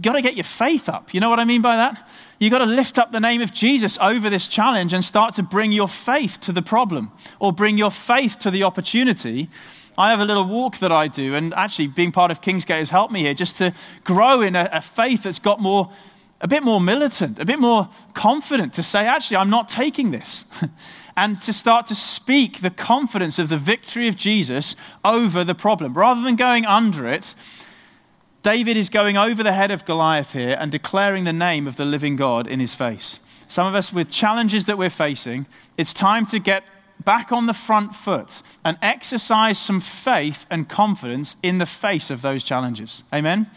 got 0.00 0.12
to 0.12 0.22
get 0.22 0.34
your 0.34 0.44
faith 0.44 0.88
up. 0.88 1.12
You 1.12 1.20
know 1.20 1.28
what 1.28 1.40
I 1.40 1.44
mean 1.44 1.62
by 1.62 1.76
that? 1.76 2.08
You've 2.38 2.52
got 2.52 2.58
to 2.58 2.66
lift 2.66 2.98
up 2.98 3.12
the 3.12 3.20
name 3.20 3.40
of 3.40 3.52
Jesus 3.52 3.98
over 4.00 4.30
this 4.30 4.48
challenge 4.48 4.92
and 4.92 5.04
start 5.04 5.34
to 5.34 5.42
bring 5.42 5.72
your 5.72 5.88
faith 5.88 6.40
to 6.40 6.52
the 6.52 6.62
problem 6.62 7.10
or 7.40 7.52
bring 7.52 7.76
your 7.76 7.90
faith 7.90 8.38
to 8.40 8.50
the 8.50 8.62
opportunity. 8.62 9.48
I 9.98 10.10
have 10.10 10.20
a 10.20 10.24
little 10.24 10.44
walk 10.44 10.78
that 10.78 10.92
I 10.92 11.08
do, 11.08 11.34
and 11.34 11.54
actually, 11.54 11.86
being 11.86 12.12
part 12.12 12.30
of 12.30 12.42
Kingsgate 12.42 12.78
has 12.78 12.90
helped 12.90 13.12
me 13.12 13.20
here 13.20 13.32
just 13.32 13.56
to 13.58 13.72
grow 14.04 14.42
in 14.42 14.54
a, 14.54 14.68
a 14.70 14.80
faith 14.82 15.22
that's 15.22 15.38
got 15.38 15.58
more, 15.58 15.90
a 16.42 16.46
bit 16.46 16.62
more 16.62 16.82
militant, 16.82 17.38
a 17.38 17.46
bit 17.46 17.58
more 17.58 17.88
confident 18.12 18.74
to 18.74 18.82
say, 18.82 19.06
actually, 19.06 19.38
I'm 19.38 19.48
not 19.48 19.70
taking 19.70 20.10
this. 20.10 20.44
and 21.16 21.40
to 21.42 21.52
start 21.52 21.86
to 21.86 21.94
speak 21.94 22.60
the 22.60 22.70
confidence 22.70 23.38
of 23.38 23.48
the 23.48 23.56
victory 23.56 24.08
of 24.08 24.16
Jesus 24.16 24.76
over 25.04 25.42
the 25.44 25.54
problem. 25.54 25.94
Rather 25.94 26.20
than 26.20 26.36
going 26.36 26.66
under 26.66 27.08
it, 27.08 27.34
David 28.42 28.76
is 28.76 28.90
going 28.90 29.16
over 29.16 29.42
the 29.42 29.54
head 29.54 29.70
of 29.70 29.84
Goliath 29.84 30.32
here 30.32 30.56
and 30.60 30.70
declaring 30.70 31.24
the 31.24 31.32
name 31.32 31.66
of 31.66 31.76
the 31.76 31.84
living 31.84 32.16
God 32.16 32.46
in 32.46 32.60
his 32.60 32.74
face. 32.74 33.18
Some 33.48 33.66
of 33.66 33.74
us, 33.74 33.92
with 33.92 34.10
challenges 34.10 34.66
that 34.66 34.78
we're 34.78 34.90
facing, 34.90 35.46
it's 35.76 35.92
time 35.92 36.26
to 36.26 36.38
get 36.38 36.64
back 37.04 37.32
on 37.32 37.46
the 37.46 37.54
front 37.54 37.94
foot 37.94 38.42
and 38.64 38.76
exercise 38.82 39.58
some 39.58 39.80
faith 39.80 40.46
and 40.50 40.68
confidence 40.68 41.36
in 41.42 41.58
the 41.58 41.66
face 41.66 42.10
of 42.10 42.22
those 42.22 42.44
challenges. 42.44 43.04
Amen? 43.12 43.50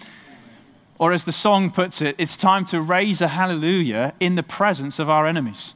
Or 0.97 1.13
as 1.13 1.23
the 1.23 1.31
song 1.31 1.71
puts 1.71 2.01
it, 2.01 2.15
it's 2.17 2.35
time 2.35 2.65
to 2.65 2.81
raise 2.81 3.21
a 3.21 3.29
hallelujah 3.29 4.13
in 4.19 4.35
the 4.35 4.43
presence 4.43 4.99
of 4.99 5.09
our 5.09 5.25
enemies. 5.25 5.73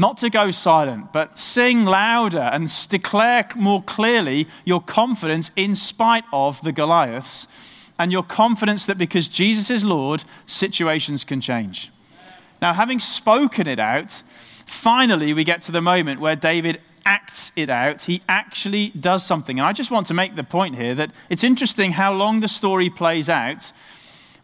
Not 0.00 0.16
to 0.18 0.30
go 0.30 0.50
silent, 0.50 1.12
but 1.12 1.38
sing 1.38 1.84
louder 1.84 2.38
and 2.38 2.72
declare 2.88 3.46
more 3.54 3.82
clearly 3.82 4.48
your 4.64 4.80
confidence 4.80 5.50
in 5.56 5.74
spite 5.74 6.24
of 6.32 6.58
the 6.62 6.72
Goliaths 6.72 7.46
and 7.98 8.10
your 8.10 8.22
confidence 8.22 8.86
that 8.86 8.96
because 8.96 9.28
Jesus 9.28 9.68
is 9.68 9.84
Lord, 9.84 10.24
situations 10.46 11.22
can 11.22 11.42
change. 11.42 11.90
Now, 12.62 12.72
having 12.72 12.98
spoken 12.98 13.66
it 13.66 13.78
out, 13.78 14.22
finally 14.64 15.34
we 15.34 15.44
get 15.44 15.60
to 15.64 15.72
the 15.72 15.82
moment 15.82 16.18
where 16.18 16.34
David 16.34 16.80
acts 17.04 17.52
it 17.54 17.68
out. 17.68 18.00
He 18.00 18.22
actually 18.26 18.92
does 18.98 19.22
something. 19.22 19.58
And 19.58 19.66
I 19.66 19.74
just 19.74 19.90
want 19.90 20.06
to 20.06 20.14
make 20.14 20.34
the 20.34 20.44
point 20.44 20.76
here 20.76 20.94
that 20.94 21.10
it's 21.28 21.44
interesting 21.44 21.92
how 21.92 22.14
long 22.14 22.40
the 22.40 22.48
story 22.48 22.88
plays 22.88 23.28
out 23.28 23.70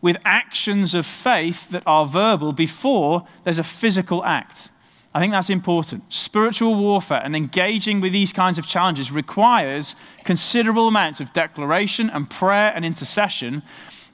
with 0.03 0.19
actions 0.23 0.93
of 0.93 1.07
faith 1.07 1.71
that 1.71 1.83
are 1.87 2.05
verbal 2.05 2.53
before 2.53 3.27
there's 3.45 3.59
a 3.59 3.65
physical 3.65 4.23
act. 4.23 4.69
I 5.17 5.19
think 5.19 5.33
that's 5.33 5.49
important. 5.49 6.13
Spiritual 6.13 6.75
warfare 6.75 7.23
and 7.25 7.35
engaging 7.35 8.03
with 8.03 8.13
these 8.13 8.35
kinds 8.35 8.59
of 8.59 8.67
challenges 8.67 9.11
requires 9.11 9.97
considerable 10.25 10.89
amounts 10.89 11.21
of 11.21 11.33
declaration 11.33 12.11
and 12.11 12.29
prayer 12.29 12.71
and 12.75 12.85
intercession. 12.85 13.63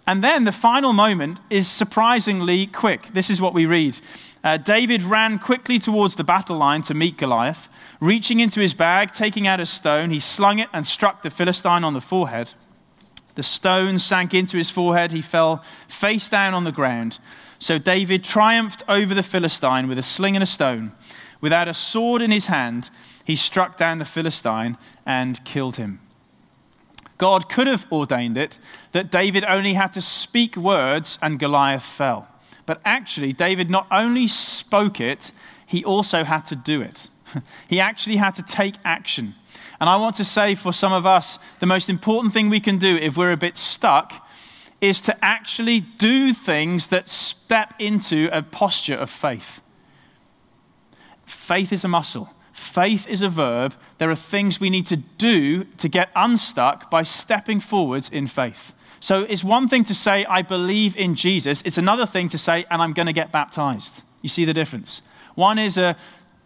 And 0.06 0.22
then 0.22 0.44
the 0.44 0.52
final 0.52 0.92
moment 0.92 1.40
is 1.50 1.66
surprisingly 1.66 2.66
quick. 2.68 3.08
This 3.08 3.30
is 3.30 3.40
what 3.40 3.52
we 3.52 3.66
read. 3.66 3.98
Uh, 4.44 4.58
David 4.58 5.02
ran 5.02 5.40
quickly 5.40 5.80
towards 5.80 6.14
the 6.14 6.22
battle 6.22 6.56
line 6.56 6.82
to 6.82 6.94
meet 6.94 7.16
Goliath. 7.16 7.68
Reaching 7.98 8.38
into 8.38 8.60
his 8.60 8.72
bag, 8.72 9.10
taking 9.10 9.44
out 9.44 9.58
a 9.58 9.66
stone, 9.66 10.10
he 10.10 10.20
slung 10.20 10.60
it 10.60 10.68
and 10.72 10.86
struck 10.86 11.22
the 11.22 11.30
Philistine 11.30 11.82
on 11.82 11.94
the 11.94 12.00
forehead. 12.00 12.52
The 13.34 13.42
stone 13.42 13.98
sank 13.98 14.34
into 14.34 14.56
his 14.56 14.70
forehead. 14.70 15.10
He 15.10 15.22
fell 15.22 15.64
face 15.88 16.28
down 16.28 16.54
on 16.54 16.62
the 16.62 16.70
ground. 16.70 17.18
So 17.62 17.78
David 17.78 18.24
triumphed 18.24 18.82
over 18.88 19.14
the 19.14 19.22
Philistine 19.22 19.86
with 19.86 19.96
a 19.96 20.02
sling 20.02 20.34
and 20.34 20.42
a 20.42 20.46
stone. 20.46 20.90
Without 21.40 21.68
a 21.68 21.74
sword 21.74 22.20
in 22.20 22.32
his 22.32 22.46
hand, 22.46 22.90
he 23.24 23.36
struck 23.36 23.76
down 23.76 23.98
the 23.98 24.04
Philistine 24.04 24.76
and 25.06 25.44
killed 25.44 25.76
him. 25.76 26.00
God 27.18 27.48
could 27.48 27.68
have 27.68 27.86
ordained 27.92 28.36
it 28.36 28.58
that 28.90 29.12
David 29.12 29.44
only 29.44 29.74
had 29.74 29.92
to 29.92 30.02
speak 30.02 30.56
words 30.56 31.20
and 31.22 31.38
Goliath 31.38 31.84
fell. 31.84 32.26
But 32.66 32.80
actually, 32.84 33.32
David 33.32 33.70
not 33.70 33.86
only 33.92 34.26
spoke 34.26 35.00
it, 35.00 35.30
he 35.64 35.84
also 35.84 36.24
had 36.24 36.44
to 36.46 36.56
do 36.56 36.82
it. 36.82 37.10
he 37.68 37.78
actually 37.78 38.16
had 38.16 38.34
to 38.34 38.42
take 38.42 38.74
action. 38.84 39.36
And 39.80 39.88
I 39.88 39.98
want 39.98 40.16
to 40.16 40.24
say 40.24 40.56
for 40.56 40.72
some 40.72 40.92
of 40.92 41.06
us, 41.06 41.38
the 41.60 41.66
most 41.66 41.88
important 41.88 42.34
thing 42.34 42.48
we 42.48 42.58
can 42.58 42.78
do 42.78 42.96
if 42.96 43.16
we're 43.16 43.30
a 43.30 43.36
bit 43.36 43.56
stuck 43.56 44.21
is 44.82 45.00
to 45.00 45.24
actually 45.24 45.80
do 45.80 46.34
things 46.34 46.88
that 46.88 47.08
step 47.08 47.72
into 47.78 48.28
a 48.32 48.42
posture 48.42 48.96
of 48.96 49.08
faith. 49.08 49.60
Faith 51.24 51.72
is 51.72 51.84
a 51.84 51.88
muscle. 51.88 52.28
Faith 52.52 53.08
is 53.08 53.22
a 53.22 53.28
verb. 53.28 53.74
There 53.98 54.10
are 54.10 54.16
things 54.16 54.60
we 54.60 54.70
need 54.70 54.86
to 54.88 54.96
do 54.96 55.64
to 55.64 55.88
get 55.88 56.10
unstuck 56.16 56.90
by 56.90 57.04
stepping 57.04 57.60
forwards 57.60 58.10
in 58.10 58.26
faith. 58.26 58.72
So 58.98 59.22
it's 59.22 59.44
one 59.44 59.68
thing 59.68 59.84
to 59.84 59.94
say, 59.94 60.24
I 60.24 60.42
believe 60.42 60.96
in 60.96 61.14
Jesus. 61.14 61.62
It's 61.62 61.78
another 61.78 62.06
thing 62.06 62.28
to 62.28 62.38
say, 62.38 62.64
and 62.68 62.82
I'm 62.82 62.92
going 62.92 63.06
to 63.06 63.12
get 63.12 63.32
baptized. 63.32 64.02
You 64.20 64.28
see 64.28 64.44
the 64.44 64.54
difference? 64.54 65.00
One 65.34 65.58
is 65.58 65.78
a 65.78 65.96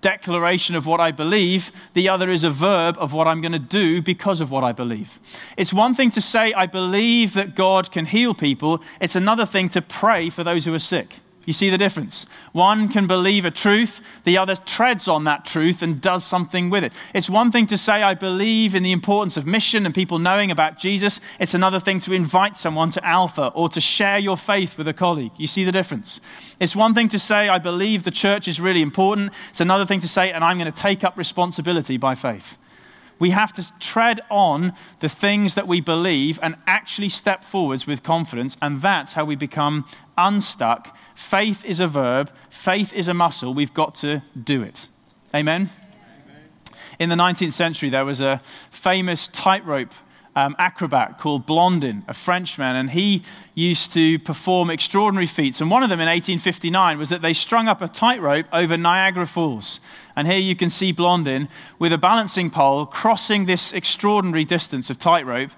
declaration 0.01 0.75
of 0.75 0.87
what 0.87 1.01
I 1.01 1.11
believe, 1.11 1.73
the 1.95 2.09
other 2.09 2.31
is 2.31 2.45
a 2.45 2.51
verb 2.51 2.97
of 2.99 3.13
what 3.13 3.27
I'm 3.27 3.41
going 3.41 3.53
to 3.53 3.59
do 3.59 4.03
because 4.03 4.41
of 4.41 4.51
what 4.51 4.65
I 4.65 4.73
believe. 4.73 5.19
It's 5.57 5.73
one 5.73 5.95
thing 5.95 6.11
to 6.11 6.21
say, 6.21 6.53
I 6.53 6.67
believe 6.67 7.35
that 7.35 7.55
God 7.55 7.91
can 7.91 8.07
heal 8.07 8.35
people, 8.35 8.83
it's 9.01 9.17
another 9.17 9.47
thing 9.47 9.69
to 9.71 9.83
pray 9.83 10.31
for 10.31 10.45
those 10.45 10.65
who 10.65 10.75
are 10.75 10.79
sick. 10.79 11.17
You 11.47 11.53
see 11.53 11.71
the 11.71 11.79
difference? 11.79 12.27
One 12.51 12.89
can 12.89 13.07
believe 13.07 13.45
a 13.45 13.53
truth, 13.53 14.01
the 14.25 14.37
other 14.37 14.57
treads 14.57 15.07
on 15.07 15.23
that 15.25 15.45
truth 15.45 15.81
and 15.81 16.01
does 16.01 16.25
something 16.25 16.71
with 16.71 16.83
it. 16.83 16.93
It's 17.15 17.31
one 17.31 17.53
thing 17.53 17.67
to 17.69 17.79
say, 17.79 18.03
I 18.03 18.15
believe 18.15 18.75
in 18.75 18.83
the 18.83 18.91
importance 18.91 19.37
of 19.37 19.47
mission 19.47 19.87
and 19.87 19.95
people 19.95 20.19
knowing 20.19 20.51
about 20.51 20.77
Jesus. 20.77 21.21
It's 21.39 21.55
another 21.55 21.79
thing 21.79 22.01
to 22.01 22.13
invite 22.13 22.57
someone 22.57 22.91
to 22.91 23.07
Alpha 23.07 23.53
or 23.55 23.69
to 23.69 23.81
share 23.81 24.19
your 24.19 24.37
faith 24.37 24.77
with 24.77 24.89
a 24.89 24.93
colleague. 24.93 25.31
You 25.37 25.47
see 25.47 25.63
the 25.63 25.71
difference? 25.71 26.21
It's 26.59 26.75
one 26.75 26.95
thing 26.95 27.09
to 27.11 27.19
say, 27.19 27.49
I 27.49 27.61
believe 27.61 28.03
the 28.03 28.11
church 28.11 28.49
is 28.49 28.61
really 28.61 28.83
important. 28.83 29.33
It's 29.51 29.61
another 29.61 29.87
thing 29.87 30.01
to 30.01 30.09
say, 30.09 30.33
and 30.33 30.43
I'm 30.43 30.59
going 30.59 30.71
to 30.71 30.77
take 30.77 31.05
up 31.05 31.17
responsibility 31.17 31.97
by 31.97 32.17
faith. 32.17 32.57
We 33.19 33.31
have 33.31 33.53
to 33.55 33.79
tread 33.79 34.21
on 34.31 34.75
the 35.01 35.09
things 35.09 35.55
that 35.55 35.67
we 35.67 35.81
believe 35.81 36.39
and 36.43 36.57
actually 36.67 37.09
step 37.09 37.45
forwards 37.45 37.87
with 37.87 38.03
confidence, 38.03 38.57
and 38.61 38.83
that's 38.83 39.15
how 39.15 39.25
we 39.25 39.37
become 39.37 39.87
unstuck 40.19 40.96
Faith 41.17 41.65
is 41.65 41.81
a 41.81 41.89
verb, 41.89 42.31
faith 42.51 42.93
is 42.93 43.09
a 43.09 43.15
muscle. 43.15 43.55
We've 43.55 43.73
got 43.73 43.95
to 43.97 44.23
do 44.41 44.63
it. 44.63 44.89
Amen? 45.35 45.71
In 46.99 47.09
the 47.09 47.15
19th 47.15 47.55
century, 47.55 47.89
there 47.89 48.05
was 48.05 48.21
a 48.21 48.43
famous 48.71 49.27
tightrope 49.27 49.95
um, 50.37 50.55
acrobat 50.59 51.19
called 51.19 51.47
Blondin, 51.47 52.05
a 52.07 52.13
Frenchman, 52.13 52.77
and 52.77 52.91
he 52.91 53.23
used 53.55 53.95
to 53.95 54.19
perform 54.19 54.69
extraordinary 54.69 55.27
feats. 55.27 55.63
And 55.63 55.71
one 55.71 55.83
of 55.83 55.89
them 55.89 56.01
in 56.01 56.07
1859 56.07 56.99
was 56.99 57.09
that 57.09 57.23
they 57.23 57.33
strung 57.33 57.67
up 57.67 57.81
a 57.81 57.89
tightrope 57.89 58.47
over 58.53 58.77
Niagara 58.77 59.27
Falls. 59.27 59.81
And 60.15 60.29
here 60.29 60.39
you 60.39 60.55
can 60.55 60.69
see 60.69 60.93
Blondin 60.93 61.49
with 61.79 61.95
a 61.95 61.99
balancing 61.99 62.51
pole 62.51 62.85
crossing 62.85 63.47
this 63.47 63.73
extraordinary 63.73 64.45
distance 64.45 64.91
of 64.91 64.99
tightrope. 64.99 65.51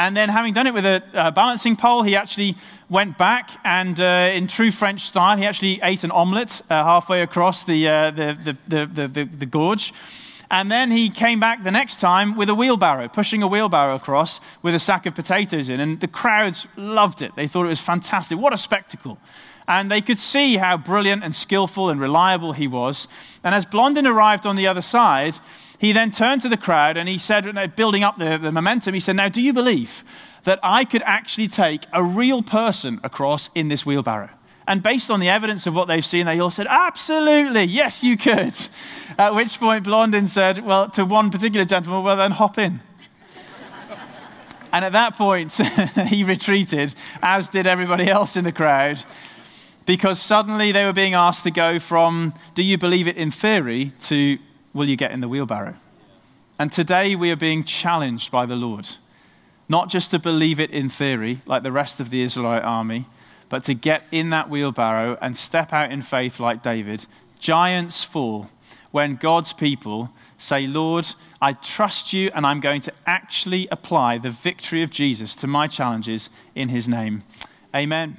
And 0.00 0.16
then, 0.16 0.30
having 0.30 0.54
done 0.54 0.66
it 0.66 0.72
with 0.72 0.86
a, 0.86 1.02
a 1.12 1.30
balancing 1.30 1.76
pole, 1.76 2.04
he 2.04 2.16
actually 2.16 2.56
went 2.88 3.18
back 3.18 3.50
and, 3.66 4.00
uh, 4.00 4.30
in 4.32 4.46
true 4.46 4.70
French 4.70 5.02
style, 5.02 5.36
he 5.36 5.44
actually 5.44 5.78
ate 5.82 6.04
an 6.04 6.10
omelette 6.10 6.62
uh, 6.70 6.82
halfway 6.84 7.20
across 7.20 7.64
the, 7.64 7.86
uh, 7.86 8.10
the, 8.10 8.56
the, 8.66 8.86
the, 8.86 9.08
the, 9.08 9.24
the 9.24 9.44
gorge. 9.44 9.92
And 10.50 10.72
then 10.72 10.90
he 10.90 11.10
came 11.10 11.38
back 11.38 11.64
the 11.64 11.70
next 11.70 12.00
time 12.00 12.34
with 12.34 12.48
a 12.48 12.54
wheelbarrow, 12.54 13.08
pushing 13.08 13.42
a 13.42 13.46
wheelbarrow 13.46 13.94
across 13.94 14.40
with 14.62 14.74
a 14.74 14.78
sack 14.78 15.04
of 15.04 15.14
potatoes 15.14 15.68
in. 15.68 15.80
And 15.80 16.00
the 16.00 16.08
crowds 16.08 16.66
loved 16.78 17.20
it. 17.20 17.36
They 17.36 17.46
thought 17.46 17.66
it 17.66 17.68
was 17.68 17.78
fantastic. 17.78 18.38
What 18.38 18.54
a 18.54 18.58
spectacle. 18.58 19.18
And 19.70 19.88
they 19.88 20.00
could 20.00 20.18
see 20.18 20.56
how 20.56 20.76
brilliant 20.76 21.22
and 21.22 21.32
skillful 21.32 21.90
and 21.90 22.00
reliable 22.00 22.54
he 22.54 22.66
was. 22.66 23.06
And 23.44 23.54
as 23.54 23.64
Blondin 23.64 24.04
arrived 24.04 24.44
on 24.44 24.56
the 24.56 24.66
other 24.66 24.82
side, 24.82 25.36
he 25.78 25.92
then 25.92 26.10
turned 26.10 26.42
to 26.42 26.48
the 26.48 26.56
crowd 26.56 26.96
and 26.96 27.08
he 27.08 27.18
said, 27.18 27.44
building 27.76 28.02
up 28.02 28.18
the, 28.18 28.36
the 28.36 28.50
momentum, 28.50 28.94
he 28.94 29.00
said, 29.00 29.14
Now, 29.14 29.28
do 29.28 29.40
you 29.40 29.52
believe 29.52 30.02
that 30.42 30.58
I 30.64 30.84
could 30.84 31.02
actually 31.06 31.46
take 31.46 31.86
a 31.92 32.02
real 32.02 32.42
person 32.42 32.98
across 33.04 33.48
in 33.54 33.68
this 33.68 33.86
wheelbarrow? 33.86 34.30
And 34.66 34.82
based 34.82 35.08
on 35.08 35.20
the 35.20 35.28
evidence 35.28 35.68
of 35.68 35.74
what 35.76 35.86
they've 35.86 36.04
seen, 36.04 36.26
they 36.26 36.40
all 36.40 36.50
said, 36.50 36.66
Absolutely, 36.68 37.62
yes, 37.62 38.02
you 38.02 38.16
could. 38.16 38.54
At 39.18 39.36
which 39.36 39.60
point, 39.60 39.84
Blondin 39.84 40.26
said, 40.26 40.66
Well, 40.66 40.90
to 40.90 41.04
one 41.04 41.30
particular 41.30 41.64
gentleman, 41.64 42.02
well, 42.02 42.16
then 42.16 42.32
hop 42.32 42.58
in. 42.58 42.80
and 44.72 44.84
at 44.84 44.90
that 44.90 45.16
point, 45.16 45.52
he 46.08 46.24
retreated, 46.24 46.92
as 47.22 47.48
did 47.48 47.68
everybody 47.68 48.08
else 48.08 48.36
in 48.36 48.42
the 48.42 48.50
crowd, 48.50 49.04
because 49.86 50.20
suddenly 50.20 50.72
they 50.72 50.84
were 50.84 50.92
being 50.92 51.14
asked 51.14 51.44
to 51.44 51.50
go 51.50 51.78
from, 51.78 52.34
Do 52.54 52.62
you 52.62 52.78
believe 52.78 53.08
it 53.08 53.16
in 53.16 53.30
theory, 53.30 53.92
to, 54.00 54.38
Will 54.72 54.88
you 54.88 54.96
get 54.96 55.10
in 55.10 55.20
the 55.20 55.28
wheelbarrow? 55.28 55.74
And 56.58 56.70
today 56.70 57.16
we 57.16 57.30
are 57.30 57.36
being 57.36 57.64
challenged 57.64 58.30
by 58.30 58.46
the 58.46 58.56
Lord, 58.56 58.96
not 59.68 59.88
just 59.88 60.10
to 60.12 60.18
believe 60.18 60.60
it 60.60 60.70
in 60.70 60.88
theory, 60.88 61.40
like 61.46 61.62
the 61.62 61.72
rest 61.72 62.00
of 62.00 62.10
the 62.10 62.22
Israelite 62.22 62.62
army 62.62 63.06
but 63.50 63.64
to 63.64 63.74
get 63.74 64.04
in 64.10 64.30
that 64.30 64.48
wheelbarrow 64.48 65.18
and 65.20 65.36
step 65.36 65.74
out 65.74 65.92
in 65.92 66.00
faith 66.00 66.40
like 66.40 66.62
David. 66.62 67.04
Giants 67.40 68.02
fall 68.02 68.48
when 68.92 69.16
God's 69.16 69.52
people 69.52 70.10
say, 70.38 70.66
Lord, 70.66 71.06
I 71.42 71.52
trust 71.52 72.14
you 72.14 72.30
and 72.34 72.46
I'm 72.46 72.60
going 72.60 72.80
to 72.82 72.92
actually 73.06 73.68
apply 73.70 74.18
the 74.18 74.30
victory 74.30 74.82
of 74.82 74.90
Jesus 74.90 75.34
to 75.36 75.46
my 75.46 75.66
challenges 75.66 76.30
in 76.54 76.70
his 76.70 76.88
name. 76.88 77.24
Amen. 77.74 78.16